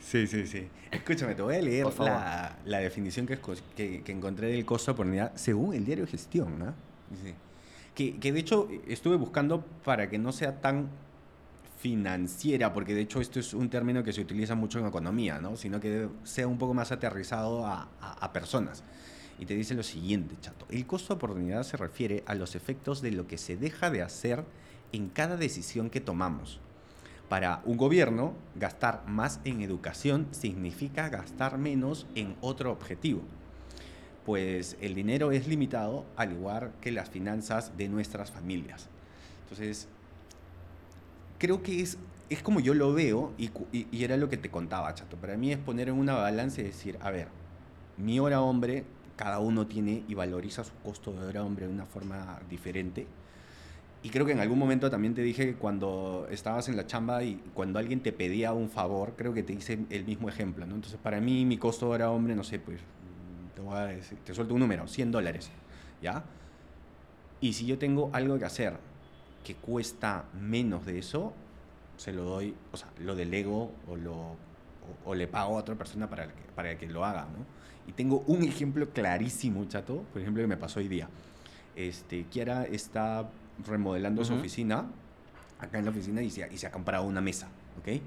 Sí, 0.00 0.26
sí, 0.26 0.46
sí. 0.46 0.66
Escúchame, 0.90 1.34
te 1.34 1.42
voy 1.42 1.56
a 1.56 1.60
leer 1.62 1.84
Por 1.84 1.92
favor. 1.92 2.12
la, 2.12 2.56
la 2.64 2.78
definición 2.78 3.26
que, 3.26 3.38
que, 3.76 4.02
que 4.02 4.12
encontré 4.12 4.48
del 4.48 4.64
costo 4.64 4.90
de 4.90 4.92
oportunidad 4.94 5.32
según 5.36 5.74
el 5.74 5.84
diario 5.84 6.06
Gestión, 6.06 6.58
¿no? 6.58 6.74
Dice, 7.10 7.34
que, 7.94 8.16
que 8.18 8.32
de 8.32 8.40
hecho 8.40 8.68
estuve 8.86 9.16
buscando 9.16 9.60
para 9.84 10.08
que 10.08 10.18
no 10.18 10.32
sea 10.32 10.60
tan 10.60 10.88
financiera, 11.80 12.72
porque 12.72 12.94
de 12.94 13.02
hecho 13.02 13.20
esto 13.20 13.38
es 13.38 13.52
un 13.52 13.68
término 13.68 14.02
que 14.02 14.12
se 14.12 14.20
utiliza 14.22 14.54
mucho 14.54 14.78
en 14.78 14.86
economía, 14.86 15.40
¿no? 15.40 15.56
Sino 15.56 15.78
que 15.78 16.08
sea 16.24 16.46
un 16.48 16.58
poco 16.58 16.72
más 16.74 16.90
aterrizado 16.90 17.66
a, 17.66 17.88
a- 18.00 18.12
a 18.24 18.32
personas. 18.32 18.82
Y 19.38 19.44
te 19.46 19.54
dice 19.54 19.74
lo 19.74 19.82
siguiente, 19.82 20.36
chato. 20.40 20.66
El 20.70 20.86
costo 20.86 21.08
de 21.14 21.16
oportunidad 21.18 21.62
se 21.64 21.76
refiere 21.76 22.24
a 22.26 22.34
los 22.34 22.54
efectos 22.56 23.02
de 23.02 23.12
lo 23.12 23.26
que 23.26 23.36
se 23.38 23.56
deja 23.56 23.90
de 23.90 24.02
hacer 24.02 24.42
en 24.92 25.08
cada 25.08 25.36
decisión 25.36 25.90
que 25.90 26.00
tomamos. 26.00 26.60
Para 27.28 27.60
un 27.66 27.76
gobierno, 27.76 28.32
gastar 28.54 29.02
más 29.06 29.40
en 29.44 29.60
educación 29.60 30.26
significa 30.30 31.08
gastar 31.10 31.58
menos 31.58 32.06
en 32.14 32.34
otro 32.40 32.72
objetivo. 32.72 33.20
Pues 34.24 34.76
el 34.80 34.94
dinero 34.94 35.30
es 35.32 35.46
limitado 35.46 36.04
al 36.16 36.32
igual 36.32 36.72
que 36.80 36.92
las 36.92 37.08
finanzas 37.10 37.76
de 37.76 37.88
nuestras 37.88 38.30
familias. 38.30 38.88
Entonces, 39.44 39.88
creo 41.38 41.62
que 41.62 41.80
es, 41.80 41.98
es 42.30 42.42
como 42.42 42.60
yo 42.60 42.74
lo 42.74 42.92
veo 42.92 43.32
y, 43.38 43.50
y- 43.72 43.86
y 43.90 44.04
era 44.04 44.16
lo 44.16 44.28
que 44.28 44.36
te 44.36 44.50
contaba, 44.50 44.94
chato. 44.94 45.16
Para 45.16 45.36
mí 45.36 45.52
es 45.52 45.58
poner 45.58 45.88
en 45.88 45.94
una 45.96 46.14
balanza 46.14 46.60
y 46.60 46.64
decir, 46.64 46.98
a 47.00 47.10
ver, 47.10 47.28
mi 47.96 48.20
hora 48.20 48.40
hombre, 48.40 48.84
cada 49.16 49.38
uno 49.38 49.66
tiene 49.66 50.04
y 50.08 50.14
valoriza 50.14 50.64
su 50.64 50.72
costo 50.84 51.12
de 51.12 51.26
hora 51.26 51.42
hombre 51.42 51.66
de 51.66 51.72
una 51.72 51.86
forma 51.86 52.38
diferente. 52.48 53.06
Y 54.02 54.10
creo 54.10 54.24
que 54.24 54.32
en 54.32 54.38
algún 54.38 54.58
momento 54.58 54.90
también 54.90 55.14
te 55.14 55.22
dije 55.22 55.44
que 55.44 55.54
cuando 55.54 56.28
estabas 56.30 56.68
en 56.68 56.76
la 56.76 56.86
chamba 56.86 57.24
y 57.24 57.42
cuando 57.52 57.80
alguien 57.80 58.00
te 58.00 58.12
pedía 58.12 58.52
un 58.52 58.70
favor, 58.70 59.14
creo 59.16 59.34
que 59.34 59.42
te 59.42 59.52
hice 59.52 59.80
el 59.90 60.04
mismo 60.04 60.28
ejemplo, 60.28 60.66
¿no? 60.66 60.76
Entonces, 60.76 61.00
para 61.02 61.20
mí, 61.20 61.44
mi 61.44 61.58
costo 61.58 61.86
de 61.86 61.92
hora 61.92 62.10
hombre, 62.10 62.36
no 62.36 62.44
sé, 62.44 62.60
pues, 62.60 62.78
te 63.56 63.60
voy 63.60 63.76
a 63.76 63.86
decir, 63.86 64.18
te 64.24 64.34
suelto 64.34 64.54
un 64.54 64.60
número, 64.60 64.86
100 64.86 65.10
dólares, 65.10 65.50
¿ya? 66.00 66.22
Y 67.40 67.54
si 67.54 67.66
yo 67.66 67.76
tengo 67.78 68.10
algo 68.12 68.38
que 68.38 68.44
hacer 68.44 68.76
que 69.44 69.56
cuesta 69.56 70.26
menos 70.40 70.86
de 70.86 70.98
eso, 70.98 71.32
se 71.96 72.12
lo 72.12 72.22
doy, 72.22 72.54
o 72.72 72.76
sea, 72.76 72.88
lo 73.00 73.16
delego 73.16 73.72
o, 73.88 73.96
lo, 73.96 74.14
o, 74.14 74.36
o 75.06 75.14
le 75.16 75.26
pago 75.26 75.56
a 75.56 75.60
otra 75.60 75.74
persona 75.74 76.08
para 76.08 76.28
que, 76.28 76.42
para 76.54 76.78
que 76.78 76.86
lo 76.86 77.04
haga, 77.04 77.22
¿no? 77.22 77.44
Y 77.88 77.92
tengo 77.92 78.22
un 78.26 78.44
ejemplo 78.44 78.90
clarísimo, 78.90 79.64
chato, 79.64 80.04
por 80.12 80.22
ejemplo, 80.22 80.42
que 80.42 80.46
me 80.46 80.56
pasó 80.56 80.78
hoy 80.78 80.88
día. 80.88 81.08
Este, 81.74 82.24
Kiara 82.24 82.64
está 82.64 83.28
remodelando 83.66 84.24
su 84.24 84.34
oficina, 84.34 84.86
acá 85.58 85.78
en 85.78 85.84
la 85.84 85.90
oficina, 85.90 86.22
y 86.22 86.30
se, 86.30 86.48
y 86.52 86.58
se 86.58 86.66
ha 86.66 86.70
comprado 86.70 87.04
una 87.04 87.20
mesa, 87.20 87.48
¿ok? 87.80 88.00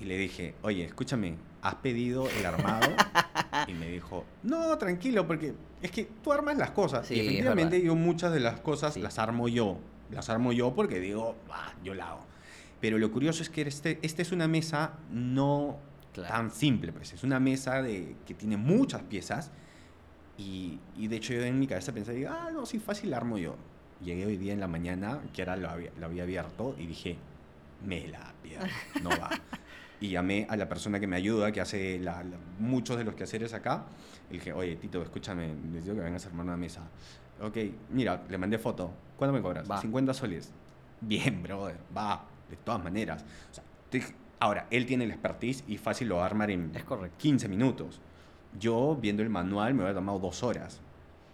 Y 0.00 0.04
le 0.06 0.16
dije, 0.18 0.54
oye, 0.62 0.84
escúchame, 0.84 1.36
¿has 1.62 1.76
pedido 1.76 2.28
el 2.28 2.44
armado? 2.46 2.88
y 3.68 3.74
me 3.74 3.88
dijo, 3.88 4.24
no, 4.42 4.76
tranquilo, 4.76 5.26
porque 5.26 5.54
es 5.82 5.90
que 5.90 6.04
tú 6.22 6.32
armas 6.32 6.56
las 6.56 6.72
cosas. 6.72 7.06
Sí, 7.06 7.14
y 7.14 7.20
efectivamente 7.20 7.80
yo 7.80 7.94
muchas 7.94 8.32
de 8.32 8.40
las 8.40 8.60
cosas 8.60 8.94
Sí. 8.94 9.00
las 9.00 9.18
armo 9.18 9.48
yo. 9.48 9.78
Las 10.10 10.28
armo 10.30 10.52
yo 10.52 10.74
porque 10.74 10.98
digo, 11.00 11.36
"Ah, 11.50 11.72
yo 11.84 11.94
la 11.94 12.10
hago. 12.10 12.26
Pero 12.80 12.98
lo 12.98 13.10
curioso 13.10 13.42
es 13.42 13.48
que 13.50 13.62
este, 13.62 13.98
esta 14.02 14.20
es 14.22 14.32
una 14.32 14.48
mesa 14.48 14.94
no 15.10 15.78
Claro. 16.12 16.28
tan 16.34 16.50
simple, 16.50 16.92
pues. 16.92 17.12
Es 17.12 17.22
una 17.22 17.38
mesa 17.40 17.80
de, 17.82 18.16
que 18.26 18.34
tiene 18.34 18.56
muchas 18.56 19.02
piezas. 19.02 19.50
Y, 20.36 20.78
y 20.96 21.06
de 21.08 21.16
hecho 21.16 21.32
yo 21.32 21.42
en 21.44 21.58
mi 21.58 21.66
cabeza 21.66 21.92
pensé, 21.92 22.26
ah, 22.26 22.50
no, 22.52 22.66
sí, 22.66 22.78
fácil 22.80 23.10
la 23.10 23.16
armo 23.18 23.38
yo. 23.38 23.56
Llegué 24.02 24.26
hoy 24.26 24.36
día 24.36 24.52
en 24.52 24.60
la 24.60 24.68
mañana, 24.68 25.20
que 25.32 25.42
ahora 25.42 25.56
lo 25.56 25.70
había, 25.70 25.90
lo 25.98 26.06
había 26.06 26.24
abierto, 26.24 26.74
y 26.78 26.86
dije, 26.86 27.16
me 27.86 28.06
la 28.08 28.32
pierdo, 28.42 28.66
no 29.02 29.10
va. 29.10 29.30
y 30.00 30.08
llamé 30.10 30.46
a 30.50 30.56
la 30.56 30.68
persona 30.68 31.00
que 31.00 31.06
me 31.06 31.16
ayuda, 31.16 31.52
que 31.52 31.60
hace 31.60 31.98
la- 31.98 32.22
la- 32.22 32.36
muchos 32.58 32.96
de 32.98 33.04
los 33.04 33.14
quehaceres 33.14 33.54
acá. 33.54 33.84
Y 34.30 34.34
dije, 34.34 34.52
oye, 34.52 34.76
Tito, 34.76 35.02
escúchame, 35.02 35.54
les 35.72 35.84
digo 35.84 35.96
que 35.96 36.02
vengas 36.02 36.24
a 36.26 36.28
armar 36.28 36.46
una 36.46 36.56
mesa. 36.56 36.82
Ok, 37.40 37.56
mira, 37.90 38.22
le 38.28 38.38
mandé 38.38 38.58
foto. 38.58 38.90
¿Cuánto 39.16 39.32
me 39.32 39.40
cobras? 39.42 39.70
Va. 39.70 39.80
50 39.80 40.12
soles. 40.14 40.52
Bien, 41.00 41.42
brother, 41.42 41.76
va, 41.96 42.24
de 42.50 42.56
todas 42.56 42.82
maneras. 42.82 43.24
O 43.50 43.54
sea, 43.54 43.64
te- 43.90 44.02
ahora, 44.40 44.66
él 44.70 44.86
tiene 44.86 45.04
el 45.04 45.10
expertise 45.12 45.64
y 45.68 45.76
fácil 45.78 46.08
lo 46.08 46.16
va 46.16 46.22
a 46.22 46.26
armar 46.26 46.50
en 46.50 46.70
Es 46.74 46.84
correcto. 46.84 47.16
15 47.18 47.48
minutos. 47.48 48.00
Yo, 48.58 48.96
viendo 49.00 49.22
el 49.22 49.30
manual, 49.30 49.74
me 49.74 49.80
hubiera 49.82 49.94
tomado 49.94 50.18
dos 50.18 50.42
horas. 50.42 50.80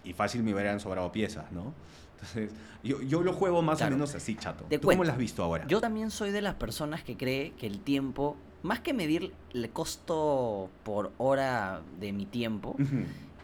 Y 0.04 0.12
fácil 0.14 0.42
me 0.42 0.54
hubieran 0.54 0.80
sobrado 0.80 1.12
piezas, 1.12 1.50
¿no? 1.52 1.74
Entonces, 2.22 2.50
yo, 2.82 3.00
yo 3.02 3.22
lo 3.22 3.32
juego 3.32 3.62
más 3.62 3.78
Claro. 3.78 3.94
o 3.94 3.98
menos 3.98 4.14
así, 4.14 4.36
chato. 4.36 4.64
¿Tú 4.70 4.88
cómo 4.88 5.04
lo 5.04 5.10
has 5.10 5.18
visto 5.18 5.42
ahora? 5.42 5.66
Yo 5.66 5.80
también 5.80 6.10
soy 6.10 6.30
de 6.32 6.42
las 6.42 6.54
personas 6.54 7.02
que 7.02 7.16
cree 7.16 7.52
que 7.52 7.66
el 7.66 7.80
tiempo, 7.80 8.36
más 8.62 8.80
que 8.80 8.92
medir 8.92 9.32
el 9.54 9.70
costo 9.70 10.68
por 10.82 11.12
hora 11.18 11.80
de 11.98 12.12
mi 12.12 12.26
tiempo, 12.26 12.76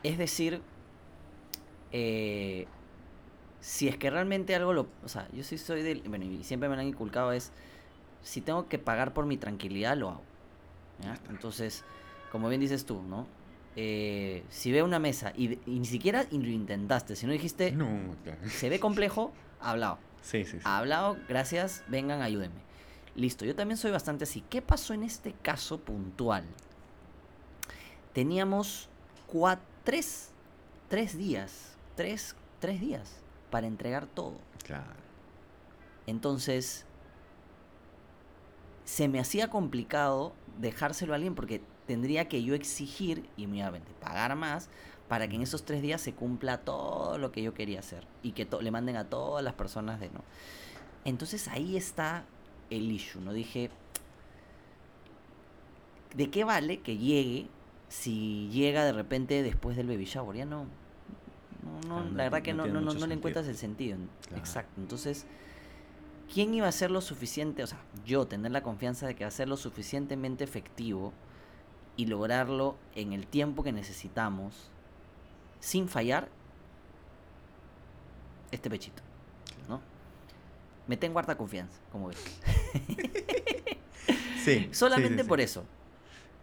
es 0.02 0.18
decir, 0.18 0.60
eh, 1.92 2.66
si 3.60 3.88
es 3.88 3.96
que 3.96 4.10
realmente 4.10 4.54
algo 4.54 4.72
lo... 4.72 4.86
O 5.04 5.08
sea, 5.08 5.26
yo 5.32 5.42
sí 5.42 5.56
soy 5.58 5.82
del... 5.82 6.02
Bueno, 6.02 6.24
y 6.26 6.44
siempre 6.44 6.68
me 6.68 6.74
lo 6.76 6.82
han 6.82 6.88
inculcado 6.88 7.32
es, 7.32 7.52
si 8.22 8.40
tengo 8.40 8.68
que 8.68 8.78
pagar 8.78 9.14
por 9.14 9.24
mi 9.26 9.36
tranquilidad, 9.38 9.96
lo 9.96 10.10
hago. 10.10 10.22
Entonces, 11.30 11.84
como 12.30 12.48
bien 12.48 12.60
dices 12.60 12.84
tú, 12.86 13.02
¿no? 13.02 13.26
Eh, 13.78 14.42
si 14.48 14.72
veo 14.72 14.84
una 14.86 14.98
mesa 14.98 15.32
y, 15.36 15.58
ni 15.66 15.84
siquiera 15.84 16.24
lo 16.30 16.48
intentaste, 16.48 17.14
si 17.14 17.26
no 17.26 17.32
dijiste, 17.32 17.72
No, 17.72 18.16
claro. 18.24 18.40
se 18.48 18.70
ve 18.70 18.80
complejo, 18.80 19.32
hablado. 19.60 19.98
Sí, 20.22 20.44
sí, 20.44 20.52
sí. 20.52 20.62
Hablado, 20.64 21.18
gracias, 21.28 21.84
vengan, 21.86 22.22
ayúdenme. 22.22 22.60
Listo, 23.14 23.44
yo 23.44 23.54
también 23.54 23.76
soy 23.76 23.90
bastante 23.90 24.24
así. 24.24 24.42
¿Qué 24.48 24.62
pasó 24.62 24.94
en 24.94 25.02
este 25.02 25.32
caso 25.32 25.78
puntual? 25.78 26.44
Teníamos 28.12 28.88
tres, 29.84 30.30
tres 30.88 31.16
días, 31.16 31.76
tres, 31.94 32.34
tres 32.60 32.80
días 32.80 33.20
para 33.50 33.66
entregar 33.66 34.06
todo. 34.06 34.38
Claro. 34.64 34.94
Entonces, 36.06 36.86
se 38.84 39.08
me 39.08 39.20
hacía 39.20 39.48
complicado 39.48 40.32
dejárselo 40.58 41.12
a 41.12 41.16
alguien 41.16 41.34
porque 41.34 41.60
tendría 41.86 42.28
que 42.28 42.42
yo 42.42 42.54
exigir 42.54 43.28
y 43.36 43.46
obviamente 43.46 43.92
pagar 44.00 44.34
más 44.36 44.68
para 45.08 45.28
que 45.28 45.36
en 45.36 45.42
esos 45.42 45.64
tres 45.64 45.82
días 45.82 46.00
se 46.00 46.12
cumpla 46.12 46.58
todo 46.58 47.16
lo 47.18 47.30
que 47.32 47.42
yo 47.42 47.54
quería 47.54 47.80
hacer 47.80 48.06
y 48.22 48.32
que 48.32 48.46
le 48.60 48.70
manden 48.70 48.96
a 48.96 49.04
todas 49.04 49.44
las 49.44 49.54
personas 49.54 50.00
de 50.00 50.10
no. 50.10 50.22
Entonces 51.04 51.46
ahí 51.48 51.76
está 51.76 52.24
el 52.70 52.90
issue, 52.90 53.20
¿no? 53.20 53.32
Dije, 53.32 53.70
¿de 56.14 56.30
qué 56.30 56.44
vale 56.44 56.80
que 56.80 56.96
llegue 56.96 57.46
si 57.88 58.48
llega 58.48 58.84
de 58.84 58.92
repente 58.92 59.42
después 59.44 59.76
del 59.76 59.86
baby 59.86 60.06
shower? 60.06 60.36
Ya 60.36 60.44
no, 60.44 60.66
no, 61.86 62.02
no, 62.02 62.10
la 62.16 62.24
verdad 62.24 62.42
que 62.42 62.52
no 62.52 62.66
no, 62.66 62.80
no, 62.80 62.92
no, 62.92 63.06
le 63.06 63.14
encuentras 63.14 63.46
el 63.46 63.56
sentido. 63.56 63.98
Claro. 64.26 64.42
Exacto. 64.42 64.80
Entonces, 64.80 65.26
¿quién 66.32 66.52
iba 66.52 66.66
a 66.66 66.72
ser 66.72 66.90
lo 66.90 67.00
suficiente? 67.00 67.62
O 67.62 67.66
sea, 67.68 67.78
yo 68.04 68.26
tener 68.26 68.50
la 68.50 68.64
confianza 68.64 69.06
de 69.06 69.14
que 69.14 69.22
va 69.22 69.28
a 69.28 69.32
ser 69.32 69.48
lo 69.48 69.56
suficientemente 69.56 70.42
efectivo 70.42 71.12
y 71.96 72.06
lograrlo 72.06 72.76
en 72.94 73.12
el 73.12 73.26
tiempo 73.26 73.62
que 73.62 73.72
necesitamos 73.72 74.70
sin 75.60 75.88
fallar 75.88 76.28
este 78.50 78.70
pechito, 78.70 79.02
¿no? 79.68 79.80
Me 80.86 80.96
tengo 80.96 81.18
harta 81.18 81.36
confianza, 81.36 81.78
como 81.90 82.08
ves. 82.08 82.18
Sí. 84.44 84.68
Solamente 84.72 85.24
por 85.24 85.40
eso, 85.40 85.64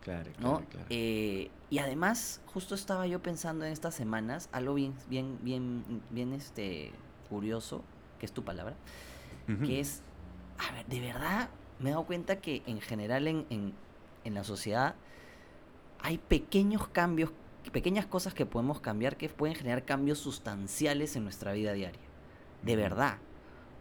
Claro, 0.01 0.29
claro, 0.37 0.59
¿no? 0.59 0.65
claro. 0.65 0.85
Eh, 0.89 1.49
y 1.69 1.77
además, 1.77 2.41
justo 2.47 2.75
estaba 2.75 3.07
yo 3.07 3.21
pensando 3.21 3.63
en 3.63 3.71
estas 3.71 3.95
semanas, 3.95 4.49
algo 4.51 4.73
bien, 4.73 4.93
bien, 5.07 5.39
bien, 5.41 6.01
bien 6.09 6.33
este, 6.33 6.91
curioso, 7.29 7.81
que 8.19 8.25
es 8.25 8.33
tu 8.33 8.43
palabra, 8.43 8.75
que 9.65 9.79
es, 9.79 10.01
a 10.57 10.73
ver, 10.73 10.85
de 10.87 10.99
verdad 10.99 11.49
me 11.79 11.89
he 11.89 11.91
dado 11.93 12.05
cuenta 12.05 12.41
que 12.41 12.63
en 12.65 12.81
general 12.81 13.27
en, 13.27 13.45
en, 13.49 13.73
en 14.25 14.33
la 14.33 14.43
sociedad 14.43 14.95
hay 16.03 16.19
pequeños 16.19 16.87
cambios, 16.89 17.31
pequeñas 17.71 18.05
cosas 18.05 18.35
que 18.35 18.45
podemos 18.45 18.79
cambiar 18.79 19.17
que 19.17 19.29
pueden 19.29 19.55
generar 19.55 19.83
cambios 19.85 20.19
sustanciales 20.19 21.15
en 21.15 21.23
nuestra 21.23 21.53
vida 21.53 21.73
diaria. 21.73 21.99
De 22.61 22.75
verdad. 22.75 23.17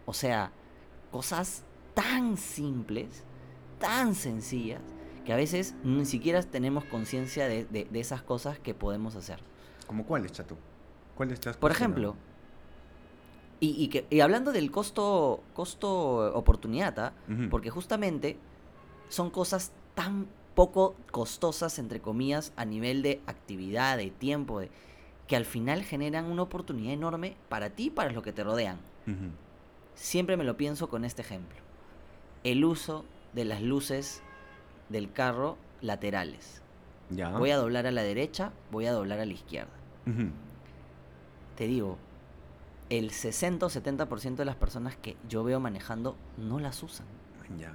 O 0.05 0.13
sea, 0.13 0.51
cosas 1.11 1.63
tan 1.93 2.37
simples, 2.37 3.23
tan 3.79 4.15
sencillas, 4.15 4.81
que 5.25 5.31
a 5.31 5.35
veces 5.35 5.75
ni 5.83 6.05
siquiera 6.05 6.41
tenemos 6.41 6.83
conciencia 6.85 7.47
de, 7.47 7.65
de- 7.65 7.85
de 7.85 7.99
esas 7.99 8.21
cosas 8.23 8.57
que 8.57 8.73
podemos 8.73 9.15
hacer. 9.15 9.39
¿Cómo 9.85 10.05
cuáles, 10.05 10.31
chato? 10.31 10.57
¿Cuáles 11.15 11.39
te 11.39 11.49
has 11.49 11.57
Por 11.57 11.71
ejemplo, 11.71 12.15
y, 13.59 13.81
y 13.81 13.87
que, 13.89 14.05
y 14.09 14.19
hablando 14.21 14.51
del 14.51 14.71
costo, 14.71 15.43
costo 15.53 16.35
oportunidad, 16.35 16.97
¿ah? 16.99 17.13
Porque 17.49 17.69
justamente 17.69 18.37
son 19.09 19.29
cosas 19.29 19.71
tan 19.95 20.27
poco 20.55 20.95
costosas, 21.11 21.79
entre 21.79 21.99
comillas, 21.99 22.53
a 22.55 22.65
nivel 22.65 23.01
de 23.01 23.21
actividad, 23.25 23.97
de 23.97 24.11
tiempo, 24.11 24.59
de, 24.59 24.69
que 25.27 25.35
al 25.35 25.45
final 25.45 25.83
generan 25.83 26.25
una 26.25 26.43
oportunidad 26.43 26.93
enorme 26.93 27.35
para 27.49 27.69
ti 27.71 27.85
y 27.85 27.89
para 27.89 28.11
los 28.11 28.23
que 28.23 28.33
te 28.33 28.43
rodean. 28.43 28.77
Siempre 29.95 30.37
me 30.37 30.43
lo 30.43 30.57
pienso 30.57 30.89
con 30.89 31.05
este 31.05 31.21
ejemplo. 31.21 31.57
El 32.43 32.65
uso 32.65 33.05
de 33.33 33.45
las 33.45 33.61
luces 33.61 34.21
del 34.89 35.11
carro 35.11 35.57
laterales. 35.81 36.61
Ya. 37.09 37.29
Voy 37.29 37.51
a 37.51 37.57
doblar 37.57 37.85
a 37.87 37.91
la 37.91 38.03
derecha, 38.03 38.51
voy 38.71 38.85
a 38.85 38.93
doblar 38.93 39.19
a 39.19 39.25
la 39.25 39.33
izquierda. 39.33 39.71
Te 41.55 41.67
digo, 41.67 41.97
el 42.89 43.11
60 43.11 43.65
o 43.65 43.69
70% 43.69 44.35
de 44.35 44.45
las 44.45 44.55
personas 44.55 44.95
que 44.95 45.15
yo 45.27 45.43
veo 45.43 45.59
manejando 45.59 46.15
no 46.37 46.59
las 46.59 46.81
usan. 46.83 47.05
Ya. 47.59 47.73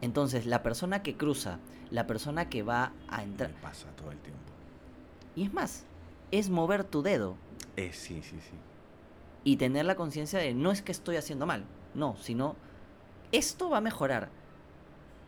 Entonces, 0.00 0.46
la 0.46 0.62
persona 0.62 1.02
que 1.02 1.16
cruza, 1.16 1.58
la 1.90 2.06
persona 2.06 2.48
que 2.48 2.62
va 2.62 2.92
a 3.08 3.18
Me 3.18 3.24
entrar, 3.24 3.50
pasa 3.62 3.88
todo 3.96 4.10
el 4.10 4.18
tiempo. 4.18 4.40
y 5.34 5.44
es 5.44 5.52
más, 5.52 5.84
es 6.30 6.50
mover 6.50 6.84
tu 6.84 7.02
dedo 7.02 7.36
Eh, 7.76 7.90
sí, 7.92 8.22
sí, 8.22 8.36
sí. 8.40 8.56
y 9.44 9.56
tener 9.56 9.84
la 9.86 9.94
conciencia 9.94 10.38
de 10.38 10.54
no 10.54 10.70
es 10.72 10.82
que 10.82 10.92
estoy 10.92 11.16
haciendo 11.16 11.46
mal, 11.46 11.64
no, 11.94 12.16
sino 12.16 12.56
esto 13.32 13.70
va 13.70 13.78
a 13.78 13.80
mejorar 13.80 14.28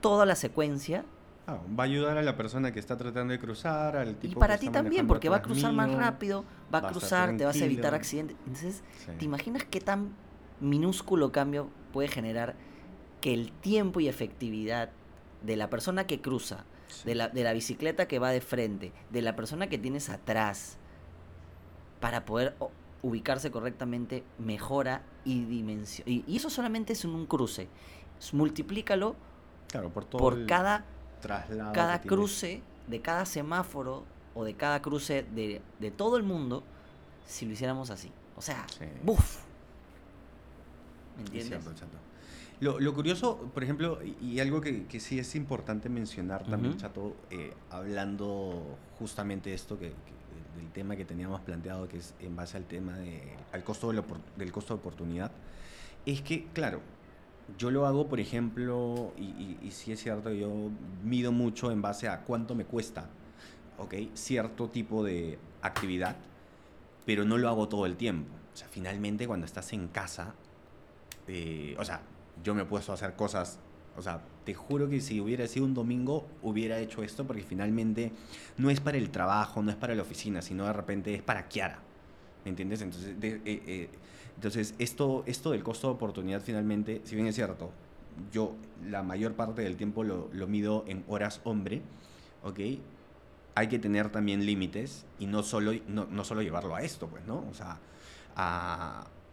toda 0.01 0.25
la 0.27 0.35
secuencia 0.37 1.05
Ah, 1.51 1.57
va 1.79 1.85
a 1.85 1.87
ayudar 1.87 2.19
a 2.19 2.23
la 2.23 2.37
persona 2.37 2.73
que 2.73 2.79
está 2.79 2.99
tratando 2.99 3.33
de 3.33 3.39
cruzar, 3.39 3.97
al 3.97 4.17
tipo 4.17 4.27
y 4.27 4.35
que 4.35 4.37
para 4.39 4.59
ti 4.59 4.67
está 4.67 4.83
también, 4.83 5.07
porque 5.07 5.31
va 5.31 5.37
a 5.37 5.43
cruzar 5.43 5.73
más 5.73 5.91
rápido, 5.95 6.45
va 6.75 6.81
a 6.81 6.89
cruzar, 6.89 7.39
te 7.39 7.47
vas 7.47 7.59
a 7.59 7.65
evitar 7.65 7.95
accidentes. 7.95 8.37
Entonces, 8.47 8.83
Sí. 9.07 9.13
¿te 9.19 9.25
imaginas 9.25 9.65
qué 9.65 9.81
tan 9.81 10.11
minúsculo 10.61 11.33
cambio 11.33 11.71
puede 11.95 12.09
generar 12.09 12.55
que 13.21 13.35
el 13.35 13.53
tiempo 13.53 14.01
y 14.01 14.09
efectividad 14.09 14.91
de 15.43 15.57
la 15.57 15.71
persona 15.71 16.07
que 16.07 16.21
cruza, 16.21 16.65
Sí. 16.89 17.03
de 17.05 17.15
la, 17.15 17.29
de 17.29 17.45
la 17.45 17.53
bicicleta 17.53 18.09
que 18.09 18.19
va 18.19 18.31
de 18.31 18.41
frente, 18.41 18.93
de 19.11 19.21
la 19.23 19.37
persona 19.37 19.69
que 19.69 19.77
tienes 19.77 20.09
atrás, 20.09 20.79
para 22.01 22.25
poder 22.25 22.57
ubicarse 23.03 23.51
correctamente, 23.51 24.25
mejora 24.39 25.03
y 25.25 25.45
dimensión. 25.45 26.09
Y, 26.09 26.25
y 26.27 26.37
eso 26.37 26.49
solamente 26.49 26.95
es 26.95 27.05
en 27.05 27.11
un 27.11 27.27
cruce. 27.27 27.69
Multiplícalo 28.33 29.17
Claro, 29.69 29.91
por 29.91 30.05
todo 30.07 30.19
por 30.19 30.39
el 30.39 30.47
cada, 30.47 30.87
traslado 31.21 31.73
cada 31.75 32.01
tiene. 32.01 32.17
cruce, 32.17 32.63
de 32.87 33.01
cada 33.03 33.27
semáforo 33.27 34.05
o 34.35 34.45
de 34.45 34.55
cada 34.55 34.81
cruce 34.81 35.25
de, 35.35 35.61
de 35.79 35.91
todo 35.91 36.17
el 36.17 36.23
mundo, 36.23 36.65
si 37.27 37.45
lo 37.45 37.53
hiciéramos 37.53 37.91
así. 37.91 38.11
O 38.37 38.41
sea, 38.41 38.65
Sí. 38.79 38.87
¡buf! 39.03 39.41
¿Me 41.17 41.23
Es 41.25 41.27
entiendes? 41.29 41.65
cierto. 41.65 41.99
Lo, 42.61 42.81
lo 42.81 42.93
curioso, 42.93 43.39
por 43.55 43.63
ejemplo, 43.63 44.01
y, 44.21 44.41
algo 44.41 44.61
que, 44.61 44.87
que 44.87 44.99
sí 45.01 45.19
es 45.19 45.35
importante 45.37 45.89
mencionar 45.89 46.45
también. 46.45 46.77
Chato, 46.77 47.15
eh, 47.31 47.53
hablando 47.71 48.77
justamente 48.99 49.51
de 49.51 49.57
esto, 49.57 49.79
que, 49.79 49.89
que- 49.91 50.19
del 50.61 50.71
tema 50.73 50.97
que 50.97 51.05
teníamos 51.05 51.41
planteado, 51.43 51.87
que 51.89 51.99
es 51.99 52.15
en 52.21 52.35
base 52.35 52.57
al 52.57 52.65
tema 52.65 52.97
de, 52.99 53.23
al 53.53 53.63
costo 53.63 53.89
de 53.89 53.95
la 53.95 54.03
opor- 54.03 54.19
del 54.37 54.51
costo 54.51 54.75
de 54.75 54.81
oportunidad, 54.81 55.31
es 56.05 56.21
que, 56.21 56.47
claro, 56.53 56.81
yo 57.57 57.71
lo 57.71 57.87
hago, 57.87 58.09
por 58.09 58.19
ejemplo, 58.19 59.13
y, 59.17 59.23
y, 59.23 59.59
y 59.63 59.71
sí 59.71 59.93
es 59.93 60.01
cierto, 60.03 60.33
yo 60.33 60.53
mido 61.05 61.31
mucho 61.31 61.71
en 61.71 61.81
base 61.81 62.09
a 62.09 62.23
cuánto 62.25 62.57
me 62.57 62.65
cuesta, 62.65 63.09
¿ok? 63.79 63.95
Cierto 64.15 64.69
tipo 64.69 65.05
de 65.05 65.39
actividad, 65.63 66.17
pero 67.07 67.25
no 67.25 67.39
lo 67.39 67.49
hago 67.49 67.69
todo 67.69 67.87
el 67.87 67.97
tiempo. 67.97 68.35
O 68.53 68.57
sea, 68.57 68.67
finalmente 68.69 69.27
cuando 69.29 69.47
estás 69.47 69.73
en 69.73 69.87
casa, 69.89 70.35
eh, 71.29 71.77
o 71.79 71.85
sea, 71.85 72.01
yo 72.45 72.55
me 72.55 72.63
he 72.63 72.65
puesto 72.65 72.93
a 72.93 72.95
hacer 72.95 73.15
cosas, 73.15 73.59
o 73.97 74.03
sea, 74.03 74.21
te 74.45 74.55
juro 74.55 74.89
que 74.89 75.01
si 75.01 75.21
hubiera 75.21 75.47
sido 75.47 75.67
un 75.67 75.75
domingo, 75.75 76.27
hubiera 76.43 76.79
hecho 76.79 77.03
esto, 77.03 77.27
porque 77.27 77.43
finalmente 77.43 78.13
no 78.57 78.71
es 78.71 78.81
para 78.81 78.97
el 78.99 79.11
trabajo, 79.11 79.63
no 79.63 79.71
es 79.71 79.77
para 79.77 79.95
la 79.95 80.03
oficina, 80.03 80.41
sino 80.43 80.65
de 80.65 80.73
repente 80.73 81.15
es 81.15 81.23
para 81.23 81.49
Kiara. 81.49 81.81
¿Me 82.45 82.51
entiendes? 82.51 82.81
Entonces, 82.83 83.19
de- 83.21 83.37
eh, 83.45 83.63
eh, 83.67 83.89
entonces 84.37 84.75
esto, 84.79 85.25
esto 85.27 85.51
del 85.51 85.63
costo 85.65 85.89
de 85.89 85.95
oportunidad 85.95 86.41
finalmente, 86.41 87.01
si 87.05 87.17
bien 87.17 87.27
es 87.27 87.35
cierto, 87.35 87.71
yo 88.33 88.55
la 88.89 89.03
mayor 89.03 89.35
parte 89.35 89.63
del 89.63 89.77
tiempo 89.77 90.05
lo, 90.05 90.29
lo 90.33 90.47
mido 90.47 90.85
en 90.87 91.05
horas 91.09 91.41
hombre, 91.45 91.83
¿ok? 92.45 92.61
Hay 93.57 93.67
que 93.69 93.79
tener 93.81 94.11
también 94.11 94.47
límites 94.47 95.05
y 95.19 95.27
no 95.27 95.43
solo, 95.43 95.73
no, 95.89 96.07
no 96.09 96.25
solo 96.25 96.43
llevarlo 96.43 96.77
a 96.77 96.83
esto, 96.83 97.09
pues, 97.09 97.27
¿no? 97.27 97.45
O 97.51 97.55
sea, 97.55 97.79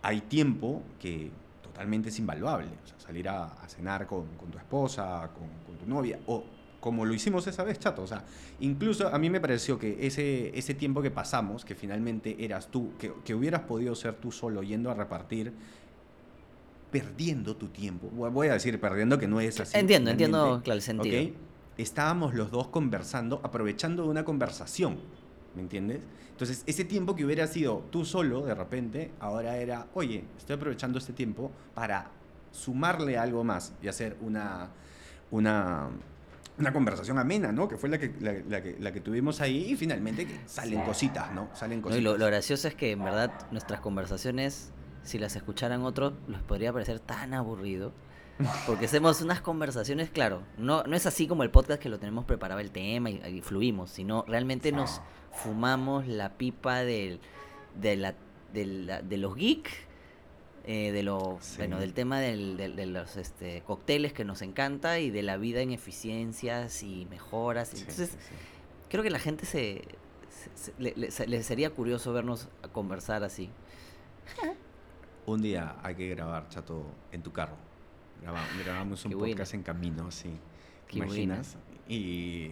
hay 0.02 0.22
tiempo 0.22 0.82
que 1.00 1.30
totalmente 1.76 2.08
es 2.08 2.18
invaluable. 2.20 2.68
O 2.84 2.88
sea, 2.88 2.98
salir 3.00 3.28
a, 3.28 3.44
a 3.44 3.68
cenar 3.68 4.08
con, 4.08 4.26
con 4.38 4.50
tu 4.50 4.58
esposa, 4.58 5.30
con, 5.38 5.50
con 5.66 5.78
tu 5.78 5.86
novia, 5.86 6.18
o 6.26 6.44
como 6.80 7.04
lo 7.04 7.14
hicimos 7.14 7.46
esa 7.48 7.64
vez, 7.64 7.80
chato. 7.80 8.04
O 8.04 8.08
sea, 8.08 8.24
incluso 8.62 9.14
a 9.14 9.18
mí 9.20 9.30
me 9.30 9.42
pareció 9.42 9.78
que 9.78 10.08
ese, 10.08 10.58
ese 10.58 10.74
tiempo 10.74 11.02
que 11.02 11.12
pasamos, 11.12 11.66
que 11.66 11.76
finalmente 11.76 12.38
eras 12.40 12.68
tú, 12.68 12.94
que, 12.98 13.12
que 13.26 13.36
hubieras 13.36 13.64
podido 13.64 13.94
ser 13.94 14.14
tú 14.14 14.32
solo 14.32 14.64
yendo 14.64 14.90
a 14.90 14.94
repartir, 14.94 15.52
perdiendo 16.92 17.58
tu 17.58 17.68
tiempo. 17.68 18.08
Voy 18.10 18.48
a 18.48 18.54
decir 18.54 18.80
perdiendo 18.80 19.20
que 19.20 19.28
no 19.28 19.42
es 19.42 19.60
así. 19.60 19.78
entiendo, 19.78 20.12
entiendo, 20.12 20.62
claro, 20.64 20.80
el. 21.04 21.34
Estábamos 21.78 22.34
los 22.34 22.52
dos 22.52 22.68
conversando, 22.68 23.42
aprovechando 23.44 24.04
de 24.04 24.10
una 24.10 24.24
conversación. 24.24 25.00
¿Me 25.56 25.62
entiendes? 25.62 26.02
Entonces, 26.32 26.63
ese 26.65 26.84
tiempo 26.84 27.15
que 27.15 27.24
hubiera 27.26 27.48
sido 27.48 27.84
tú 27.91 28.04
solo, 28.04 28.41
de 28.46 28.54
repente, 28.56 29.12
ahora 29.20 29.58
era, 29.58 29.88
oye, 29.94 30.26
estoy 30.38 30.58
aprovechando 30.58 30.98
este 31.00 31.13
tiempo 31.13 31.50
para 31.74 32.10
sumarle 32.52 33.18
algo 33.18 33.44
más 33.44 33.74
y 33.82 33.88
hacer 33.88 34.18
una, 34.22 34.70
una, 35.32 35.88
una 36.58 36.74
conversación 36.74 37.18
amena, 37.20 37.52
¿no? 37.52 37.68
Que 37.68 37.78
fue 37.78 37.89
la 37.89 37.98
que, 37.98 38.13
la, 38.20 38.34
la 38.50 38.62
que, 38.62 38.78
la 38.80 38.91
que 38.91 39.00
tuvimos 39.02 39.41
ahí 39.41 39.72
y 39.72 39.76
finalmente 39.76 40.26
que 40.26 40.39
salen 40.46 40.82
cositas, 40.82 41.32
¿no? 41.34 41.50
Salen 41.54 41.80
No, 41.80 41.84
cositas. 41.84 42.02
y 42.02 42.04
lo, 42.04 42.18
lo 42.18 42.26
gracioso 42.26 42.68
es 42.68 42.76
que 42.76 42.91
en 42.91 43.04
verdad 43.04 43.32
nuestras 43.52 43.80
conversaciones, 43.80 44.72
si 45.04 45.18
las 45.20 45.36
escucharan 45.36 45.84
otros, 45.84 46.13
les 46.28 46.41
podría 46.41 46.74
parecer 46.74 47.00
tan 47.00 47.34
aburrido. 47.34 47.94
Porque 48.68 48.84
hacemos 48.88 49.22
unas 49.22 49.39
conversaciones, 49.39 50.10
claro, 50.10 50.41
no, 50.58 50.84
no 50.84 50.98
es 50.98 51.06
así 51.06 51.26
como 51.26 51.44
el 51.44 51.52
podcast 51.52 51.82
que 51.82 51.88
lo 51.88 52.00
tenemos 52.00 52.26
preparado 52.26 52.60
el 52.60 52.70
tema 52.70 53.10
y, 53.10 53.22
y 53.26 53.39
fluimos, 53.41 53.91
sino 53.91 54.26
realmente 54.28 54.74
nos 54.74 55.00
fumamos 55.36 56.08
la 56.08 56.38
pipa 56.38 56.80
del, 56.84 57.19
de, 57.80 57.95
la, 57.98 58.15
de, 58.54 58.65
la- 58.65 59.02
de 59.02 59.17
los 59.17 59.36
geeks, 59.36 59.71
eh, 60.65 60.91
de 60.91 61.04
lo, 61.04 61.38
Sí. 61.41 61.58
bueno, 61.58 61.80
del 61.80 61.93
tema 61.93 62.19
del- 62.19 62.58
del- 62.58 62.76
de 62.76 62.86
los 62.88 63.17
este, 63.17 63.62
cócteles 63.67 64.13
que 64.13 64.26
nos 64.26 64.41
encanta 64.41 65.00
y 65.00 65.12
de 65.12 65.21
la 65.24 65.38
vida 65.38 65.62
en 65.62 65.71
eficiencias 65.71 66.82
y 66.84 67.06
mejoras. 67.10 67.69
Sí, 67.69 67.80
Entonces, 67.82 68.10
sí. 68.12 68.17
Creo 68.89 69.04
que 69.04 69.10
la 69.10 69.19
gente 69.19 69.45
se, 69.45 69.84
se- 70.30 70.52
se- 70.71 70.74
le, 70.82 70.93
le- 70.95 71.12
se- 71.12 71.28
le 71.28 71.43
sería 71.43 71.69
curioso 71.71 72.13
vernos 72.13 72.48
a 72.63 72.67
conversar 72.67 73.24
así. 73.24 73.50
Un 75.26 75.41
día 75.41 75.76
hay 75.84 75.95
que 75.95 76.08
grabar, 76.10 76.48
chato, 76.50 76.86
en 77.12 77.21
tu 77.24 77.32
carro. 77.32 77.56
Graba- 78.21 78.45
grabamos 78.63 79.04
un 79.06 79.10
Qué 79.12 79.15
buena. 79.15 79.34
podcast 79.34 79.54
en 79.56 79.63
camino, 79.63 80.10
sí. 80.12 80.30
Qué 80.88 80.98
imaginas? 81.00 81.58
Y. 81.89 82.52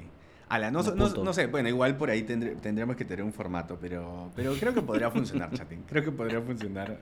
Ala, 0.54 0.70
no, 0.70 0.84
no- 0.84 1.10
no 1.24 1.34
sé, 1.34 1.48
bueno, 1.48 1.68
igual 1.70 1.98
por 1.98 2.12
ahí 2.12 2.22
tendré- 2.24 2.56
tendremos 2.62 2.96
que 2.96 3.06
tener 3.06 3.26
un 3.26 3.34
formato, 3.34 3.80
pero, 3.82 4.30
pero 4.36 4.54
creo 4.54 4.72
que 4.72 4.84
podría 4.84 5.10
funcionar, 5.10 5.50
chatín. 5.58 5.84
Creo 5.90 6.04
que 6.04 6.12
podría 6.12 6.42
funcionar. 6.42 7.00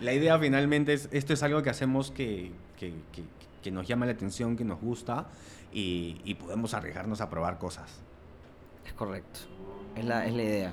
La 0.00 0.12
idea 0.12 0.38
finalmente 0.38 0.92
es, 0.92 1.08
esto 1.10 1.32
es 1.32 1.42
algo 1.42 1.62
que 1.64 1.70
hacemos 1.70 2.12
que, 2.12 2.52
que, 2.78 2.90
que- 3.12 3.24
que 3.62 3.70
nos 3.72 3.88
llama 3.88 4.06
la 4.06 4.12
atención, 4.12 4.56
que 4.56 4.64
nos 4.64 4.80
gusta 4.80 5.26
y, 5.72 6.20
y 6.24 6.34
podemos 6.34 6.74
arriesgarnos 6.74 7.20
a 7.20 7.28
probar 7.28 7.58
cosas. 7.58 7.90
Es 8.86 8.92
correcto. 8.92 9.40
Es 9.96 10.04
la, 10.04 10.24
es 10.24 10.32
la 10.34 10.42
idea. 10.44 10.72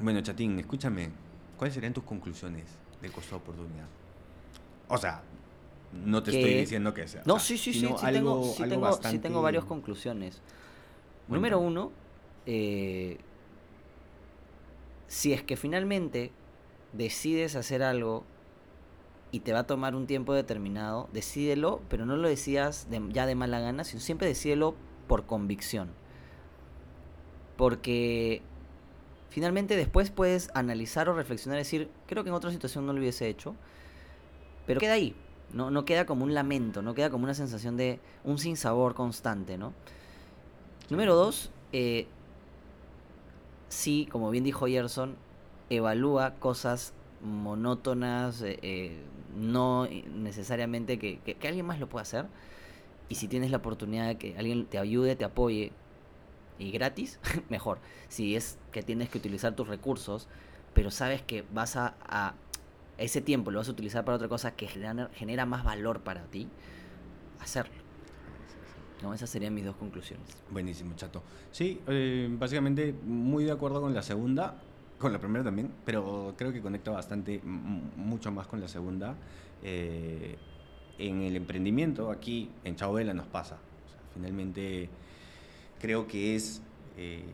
Bueno, 0.00 0.20
chatín, 0.20 0.58
escúchame. 0.58 1.10
¿Cuáles 1.56 1.74
serían 1.74 1.92
tus 1.92 2.02
conclusiones 2.02 2.64
del 3.00 3.12
costo 3.12 3.36
de 3.36 3.42
oportunidad? 3.42 3.86
O 4.88 4.98
sea, 4.98 5.22
no 5.92 6.20
te 6.24 6.32
Que- 6.32 6.40
estoy 6.40 6.54
diciendo 6.54 6.92
que 6.92 7.06
sea. 7.06 7.20
o 7.22 7.28
No, 7.28 7.38
sea, 7.38 7.56
sí, 7.56 7.58
sí, 7.58 7.72
sí, 7.72 7.80
sí, 7.80 7.86
algo- 7.86 8.10
tengo, 8.10 8.42
sí, 8.56 8.62
algo 8.64 8.74
tengo, 8.74 8.86
sí 8.86 8.90
bastante- 8.90 9.18
tengo 9.20 9.42
varias 9.42 9.64
conclusiones. 9.64 10.40
Número 11.28 11.58
uno, 11.58 11.90
eh, 12.46 13.18
si 15.08 15.32
es 15.32 15.42
que 15.42 15.56
finalmente 15.56 16.30
decides 16.92 17.56
hacer 17.56 17.82
algo 17.82 18.24
y 19.30 19.40
te 19.40 19.52
va 19.52 19.60
a 19.60 19.66
tomar 19.66 19.94
un 19.94 20.06
tiempo 20.06 20.32
determinado, 20.34 21.08
decídelo, 21.12 21.80
pero 21.88 22.06
no 22.06 22.16
lo 22.16 22.28
decidas 22.28 22.88
de- 22.90 23.02
ya 23.10 23.26
de 23.26 23.34
mala 23.34 23.58
gana, 23.60 23.84
sino 23.84 24.00
siempre 24.00 24.28
decídelo 24.28 24.74
por 25.08 25.26
convicción. 25.26 25.90
Porque 27.56 28.42
finalmente 29.30 29.76
después 29.76 30.10
puedes 30.10 30.50
analizar 30.54 31.08
o 31.08 31.14
reflexionar 31.14 31.58
y 31.58 31.62
decir, 31.62 31.88
creo 32.06 32.22
que 32.22 32.30
en 32.30 32.34
otra 32.34 32.50
situación 32.50 32.86
no 32.86 32.92
lo 32.92 33.00
hubiese 33.00 33.28
hecho, 33.28 33.54
pero 34.66 34.80
queda 34.80 34.94
ahí, 34.94 35.14
no, 35.52 35.70
no 35.70 35.84
queda 35.84 36.06
como 36.06 36.24
un 36.24 36.34
lamento, 36.34 36.82
no 36.82 36.94
queda 36.94 37.10
como 37.10 37.24
una 37.24 37.34
sensación 37.34 37.76
de 37.76 38.00
un 38.24 38.38
sinsabor 38.38 38.94
constante, 38.94 39.58
¿no? 39.58 39.72
Número 40.90 41.14
dos, 41.14 41.50
eh, 41.72 42.06
sí, 43.68 44.06
como 44.10 44.30
bien 44.30 44.44
dijo 44.44 44.66
Gerson, 44.66 45.16
evalúa 45.70 46.34
cosas 46.34 46.92
monótonas, 47.22 48.42
eh, 48.42 48.58
eh, 48.62 49.02
no 49.36 49.86
necesariamente 50.14 50.98
que, 50.98 51.18
que- 51.20 51.48
alguien 51.48 51.66
más 51.66 51.80
lo 51.80 51.88
pueda 51.88 52.02
hacer, 52.02 52.26
Y 53.10 53.16
si 53.16 53.28
tienes 53.28 53.50
la 53.52 53.58
oportunidad 53.58 54.08
de 54.08 54.18
que 54.18 54.36
alguien 54.38 54.66
te 54.66 54.78
ayude, 54.78 55.16
te 55.16 55.24
apoye, 55.26 55.72
y 56.58 56.70
gratis, 56.72 57.20
mejor. 57.50 57.80
Si 58.08 58.36
es 58.36 58.58
que 58.72 58.82
tienes 58.82 59.10
que 59.10 59.18
utilizar 59.18 59.56
tus 59.56 59.68
recursos, 59.68 60.28
pero 60.74 60.90
sabes 60.92 61.22
que 61.22 61.44
vas 61.54 61.76
a, 61.76 61.94
ese 62.98 63.20
tiempo 63.22 63.50
lo 63.52 63.58
vas 63.60 63.68
a 63.68 63.72
utilizar 63.72 64.04
para 64.04 64.16
otra 64.16 64.28
cosa 64.28 64.56
que 64.56 64.68
genera 64.68 65.46
más 65.46 65.64
valor 65.64 66.00
para 66.02 66.24
ti, 66.26 66.48
hacerlo. 67.40 67.83
No, 69.04 69.12
esas 69.12 69.28
serían 69.28 69.52
mis 69.52 69.66
dos 69.66 69.76
conclusiones. 69.76 70.26
Buenísimo, 70.50 70.94
chato. 70.96 71.22
Sí, 71.52 71.78
eh, 71.88 72.26
básicamente 72.30 72.94
muy 73.04 73.44
de 73.44 73.52
acuerdo 73.52 73.82
con 73.82 73.92
la 73.92 74.00
segunda, 74.00 74.54
con 74.98 75.12
la 75.12 75.18
primera 75.18 75.44
también, 75.44 75.70
pero 75.84 76.32
creo 76.38 76.54
que 76.54 76.62
conecta 76.62 76.90
bastante, 76.90 77.38
mucho 77.44 78.32
más 78.32 78.46
con 78.46 78.62
la 78.62 78.68
segunda. 78.68 79.14
Eh, 79.62 80.38
en 80.96 81.20
el 81.20 81.36
emprendimiento, 81.36 82.10
aquí 82.10 82.48
en 82.64 82.76
Chabela 82.76 83.12
nos 83.12 83.26
pasa. 83.26 83.58
finalmente 84.14 84.88
creo 85.82 86.06
que 86.06 86.34
es 86.34 86.62
eh, 86.96 87.24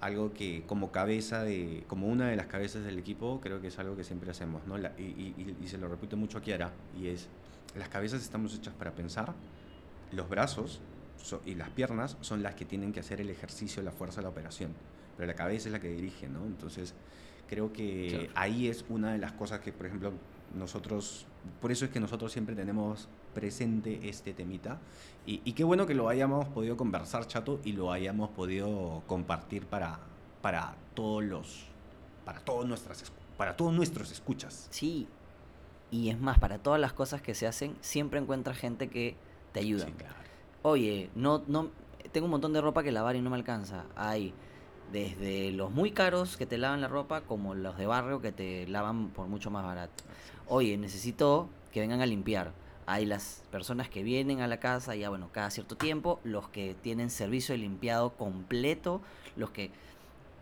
algo 0.00 0.32
que 0.32 0.62
como 0.66 0.90
cabeza 0.92 1.42
de, 1.44 1.84
como 1.88 2.06
una 2.06 2.28
de 2.28 2.36
las 2.36 2.46
cabezas 2.46 2.84
del 2.84 2.98
equipo, 2.98 3.38
creo 3.42 3.60
que 3.60 3.66
es 3.66 3.78
algo 3.78 3.96
que 3.96 4.04
siempre 4.04 4.30
hacemos, 4.30 4.66
¿no? 4.66 4.78
y, 4.78 5.66
se 5.66 5.76
lo 5.76 5.88
repito 5.88 6.16
mucho 6.16 6.38
a 6.38 6.40
Kiara, 6.40 6.72
y 6.98 7.08
es, 7.08 7.28
las 7.76 7.90
cabezas 7.90 8.22
estamos 8.22 8.54
hechas 8.54 8.72
para 8.72 8.92
pensar, 8.92 9.34
los 10.12 10.28
brazos 10.28 10.80
y 11.44 11.54
las 11.54 11.68
piernas 11.70 12.16
son 12.20 12.42
las 12.42 12.54
que 12.54 12.64
tienen 12.64 12.92
que 12.92 13.00
hacer 13.00 13.20
el 13.20 13.30
ejercicio, 13.30 13.82
la 13.82 13.92
fuerza, 13.92 14.22
la 14.22 14.28
operación, 14.28 14.72
pero 15.16 15.26
la 15.26 15.34
cabeza 15.34 15.68
es 15.68 15.72
la 15.72 15.80
que 15.80 15.88
dirige, 15.88 16.28
¿no? 16.28 16.44
Entonces, 16.44 16.94
creo 17.48 17.72
que 17.72 18.30
ahí 18.34 18.68
es 18.68 18.84
una 18.88 19.12
de 19.12 19.18
las 19.18 19.32
cosas 19.32 19.60
que, 19.60 19.72
por 19.72 19.86
ejemplo, 19.86 20.12
nosotros, 20.54 21.26
por 21.60 21.70
eso 21.70 21.84
es 21.84 21.90
que 21.90 22.00
nosotros 22.00 22.32
siempre 22.32 22.54
tenemos 22.54 23.08
presente 23.34 24.08
este 24.08 24.32
temita. 24.32 24.78
Y, 25.26 25.52
qué 25.52 25.62
bueno 25.62 25.86
que 25.86 25.94
lo 25.94 26.08
hayamos 26.08 26.48
podido 26.48 26.76
conversar, 26.76 27.26
chato, 27.26 27.60
y 27.64 27.72
lo 27.72 27.92
hayamos 27.92 28.30
podido 28.30 29.02
compartir 29.06 29.66
para, 29.66 30.00
para 30.42 30.74
todos 30.94 31.22
los, 31.22 31.66
para 32.24 32.40
todos 32.40 32.66
nuestras, 32.66 33.12
para 33.36 33.56
todos 33.56 33.72
nuestros 33.72 34.10
escuchas. 34.10 34.66
Sí. 34.70 35.06
Y 35.90 36.10
es 36.10 36.18
más, 36.20 36.38
para 36.38 36.58
todas 36.58 36.80
las 36.80 36.92
cosas 36.92 37.20
que 37.20 37.34
se 37.34 37.46
hacen, 37.46 37.76
siempre 37.80 38.18
encuentras 38.18 38.56
gente 38.58 38.88
que 38.88 39.16
te 39.52 39.60
ayuda. 39.60 39.86
Oye, 40.62 41.10
no, 41.14 41.42
no, 41.46 41.70
tengo 42.12 42.26
un 42.26 42.30
montón 42.30 42.52
de 42.52 42.60
ropa 42.60 42.82
que 42.82 42.92
lavar 42.92 43.16
y 43.16 43.22
no 43.22 43.30
me 43.30 43.36
alcanza. 43.36 43.84
Hay 43.96 44.34
desde 44.92 45.52
los 45.52 45.70
muy 45.70 45.92
caros 45.92 46.36
que 46.36 46.46
te 46.46 46.58
lavan 46.58 46.80
la 46.80 46.88
ropa 46.88 47.22
como 47.22 47.54
los 47.54 47.78
de 47.78 47.86
barrio 47.86 48.20
que 48.20 48.32
te 48.32 48.66
lavan 48.66 49.08
por 49.10 49.26
mucho 49.28 49.50
más 49.50 49.64
barato. 49.64 50.04
Oye, 50.48 50.76
necesito 50.76 51.48
que 51.72 51.80
vengan 51.80 52.00
a 52.00 52.06
limpiar 52.06 52.52
hay 52.90 53.06
las 53.06 53.44
personas 53.52 53.88
que 53.88 54.02
vienen 54.02 54.40
a 54.40 54.48
la 54.48 54.58
casa 54.58 54.96
ya, 54.96 55.10
bueno, 55.10 55.28
cada 55.30 55.50
cierto 55.50 55.76
tiempo, 55.76 56.18
los 56.24 56.48
que 56.48 56.74
tienen 56.74 57.08
servicio 57.08 57.52
de 57.52 57.58
limpiado 57.58 58.16
completo, 58.16 59.00
los 59.36 59.50
que 59.50 59.70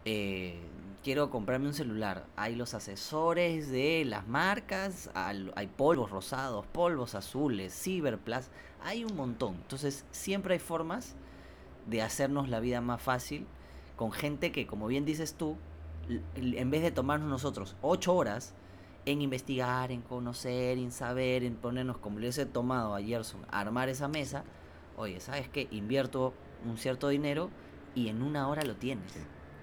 eh, 0.04 0.60
quiero 1.02 1.30
comprarme 1.30 1.68
un 1.68 1.74
celular, 1.74 2.26
hay 2.36 2.54
los 2.54 2.74
asesores 2.74 3.70
de 3.70 4.04
las 4.04 4.26
marcas, 4.26 5.10
hay 5.14 5.66
polvos 5.66 6.10
rosados, 6.10 6.66
polvos 6.66 7.14
azules, 7.14 7.72
Cyberplus, 7.72 8.48
hay 8.82 9.04
un 9.04 9.16
montón. 9.16 9.54
Entonces, 9.54 10.04
siempre 10.10 10.54
hay 10.54 10.60
formas 10.60 11.14
de 11.86 12.02
hacernos 12.02 12.48
la 12.48 12.60
vida 12.60 12.80
más 12.80 13.00
fácil 13.00 13.46
con 13.96 14.12
gente 14.12 14.52
que, 14.52 14.66
como 14.66 14.86
bien 14.86 15.04
dices 15.04 15.34
tú, 15.34 15.56
en 16.36 16.70
vez 16.70 16.82
de 16.82 16.90
tomarnos 16.90 17.28
nosotros 17.28 17.76
ocho 17.82 18.14
horas, 18.14 18.54
en 19.06 19.22
investigar, 19.22 19.90
en 19.90 20.02
conocer, 20.02 20.76
en 20.78 20.92
saber, 20.92 21.42
en 21.42 21.56
ponernos, 21.56 21.96
como 21.96 22.18
le 22.18 22.26
hubiese 22.26 22.44
tomado 22.44 22.94
a 22.94 23.02
Gerson, 23.02 23.40
armar 23.50 23.88
esa 23.88 24.06
mesa, 24.06 24.44
oye, 24.96 25.20
¿sabes 25.20 25.48
qué? 25.48 25.66
Invierto 25.70 26.34
un 26.66 26.76
cierto 26.76 27.08
dinero 27.08 27.48
y 27.94 28.08
en 28.08 28.22
una 28.22 28.48
hora 28.48 28.62
lo 28.64 28.76
tienes. 28.76 29.14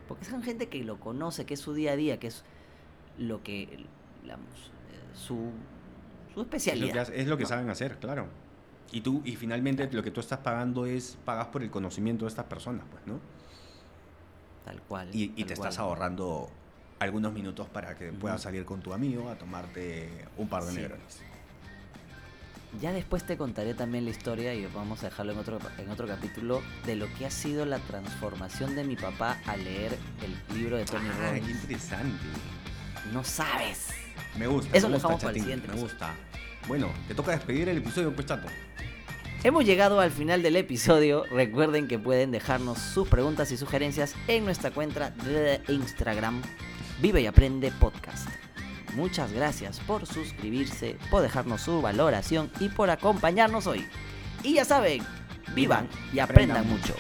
Porque 0.08 0.26
son 0.26 0.44
gente 0.44 0.68
que 0.68 0.84
lo 0.84 1.00
conoce, 1.00 1.46
que 1.46 1.56
es 1.56 1.60
su 1.60 1.74
día 1.74 1.94
a 1.94 1.96
día, 1.96 2.20
que 2.20 2.28
es 2.28 2.44
lo 3.18 3.44
que, 3.44 3.86
digamos, 4.22 4.72
eh, 4.92 5.16
su, 5.16 5.52
su 6.34 6.42
especialidad. 6.42 7.10
Es 7.14 7.28
lo 7.28 7.38
que, 7.38 7.46
saben 7.46 7.70
hacer, 7.70 7.98
claro. 7.98 8.28
Y 8.92 9.02
tú, 9.02 9.22
y 9.26 9.36
finalmente 9.36 9.90
lo 9.92 10.04
que 10.04 10.12
tú 10.12 10.20
estás 10.20 10.40
pagando 10.40 10.86
es, 10.86 11.18
pagas 11.26 11.48
por 11.48 11.64
el 11.64 11.72
conocimiento 11.72 12.26
de 12.26 12.30
estas 12.30 12.46
personas, 12.46 12.86
pues, 12.92 13.06
¿no? 13.08 13.20
Tal 14.64 14.82
cual. 14.84 15.10
Y, 15.14 15.28
te 15.44 15.54
estás 15.54 15.80
ahorrando 15.80 16.50
algunos 17.00 17.34
minutos 17.34 17.68
para 17.70 17.96
que 17.96 18.12
puedas 18.12 18.42
salir 18.42 18.66
con 18.66 18.82
tu 18.82 18.94
amigo 18.94 19.30
a 19.30 19.36
tomarte 19.36 20.10
un 20.38 20.48
par 20.48 20.64
de 20.64 20.72
sí. 21.08 21.24
Ya 22.82 22.92
después 22.92 23.26
te 23.26 23.38
contaré 23.38 23.74
también 23.74 24.06
la 24.06 24.12
historia 24.12 24.54
y 24.54 24.66
vamos 24.68 25.04
a 25.04 25.10
dejarlo 25.10 25.32
en 25.32 25.40
otro, 25.40 25.60
en 25.78 25.90
otro 25.90 26.08
capítulo 26.08 26.62
de 26.86 26.96
lo 26.96 27.12
que 27.16 27.26
ha 27.26 27.32
sido 27.32 27.66
la 27.66 27.80
transformación 27.80 28.76
de 28.76 28.84
mi 28.84 28.96
papá 28.96 29.40
al 29.46 29.64
leer 29.64 29.98
el 30.24 30.58
libro 30.58 30.78
de 30.78 30.86
Tony 30.86 31.08
ah, 31.08 31.28
Robbins. 31.28 31.46
Qué 31.46 31.52
interesante. 31.54 32.26
No 33.14 33.24
sabes. 33.24 33.88
Me 34.38 34.48
gusta. 34.48 34.76
Eso 34.78 34.90
lo 34.90 34.96
dejamos 34.96 35.22
para 35.22 35.34
el 35.34 35.40
siguiente. 35.42 35.68
Me 35.68 35.80
gusta. 35.80 36.14
Bueno, 36.68 36.90
te 37.08 37.16
toca 37.16 37.32
despedir 37.32 37.70
el 37.70 37.78
episodio, 37.78 38.14
pues 38.14 38.28
chato. 38.28 38.48
Hemos 39.44 39.64
llegado 39.64 40.00
al 40.00 40.12
final 40.12 40.42
del 40.42 40.56
episodio. 40.56 41.24
Recuerden 41.26 41.88
que 41.88 42.00
pueden 42.00 42.32
dejarnos 42.32 42.80
sus 42.80 43.08
preguntas 43.08 43.52
y 43.52 43.58
sugerencias 43.58 44.16
en 44.28 44.44
nuestra 44.44 44.72
cuenta 44.72 45.12
de 45.12 45.62
Instagram 45.68 46.42
Vive 47.00 47.22
y 47.22 47.28
Aprende 47.28 47.72
Podcast. 47.72 48.28
Muchas 48.96 49.34
gracias 49.34 49.80
por 49.82 50.06
suscribirse, 50.06 50.98
por 51.12 51.22
dejarnos 51.22 51.62
su 51.62 51.82
valoración 51.82 52.50
y 52.60 52.70
por 52.70 52.90
acompañarnos 52.90 53.68
hoy. 53.68 53.86
Y 54.42 54.54
ya 54.54 54.66
saben, 54.66 55.04
vivan 55.54 55.90
y 56.14 56.20
aprendan 56.20 56.68
mucho. 56.70 56.96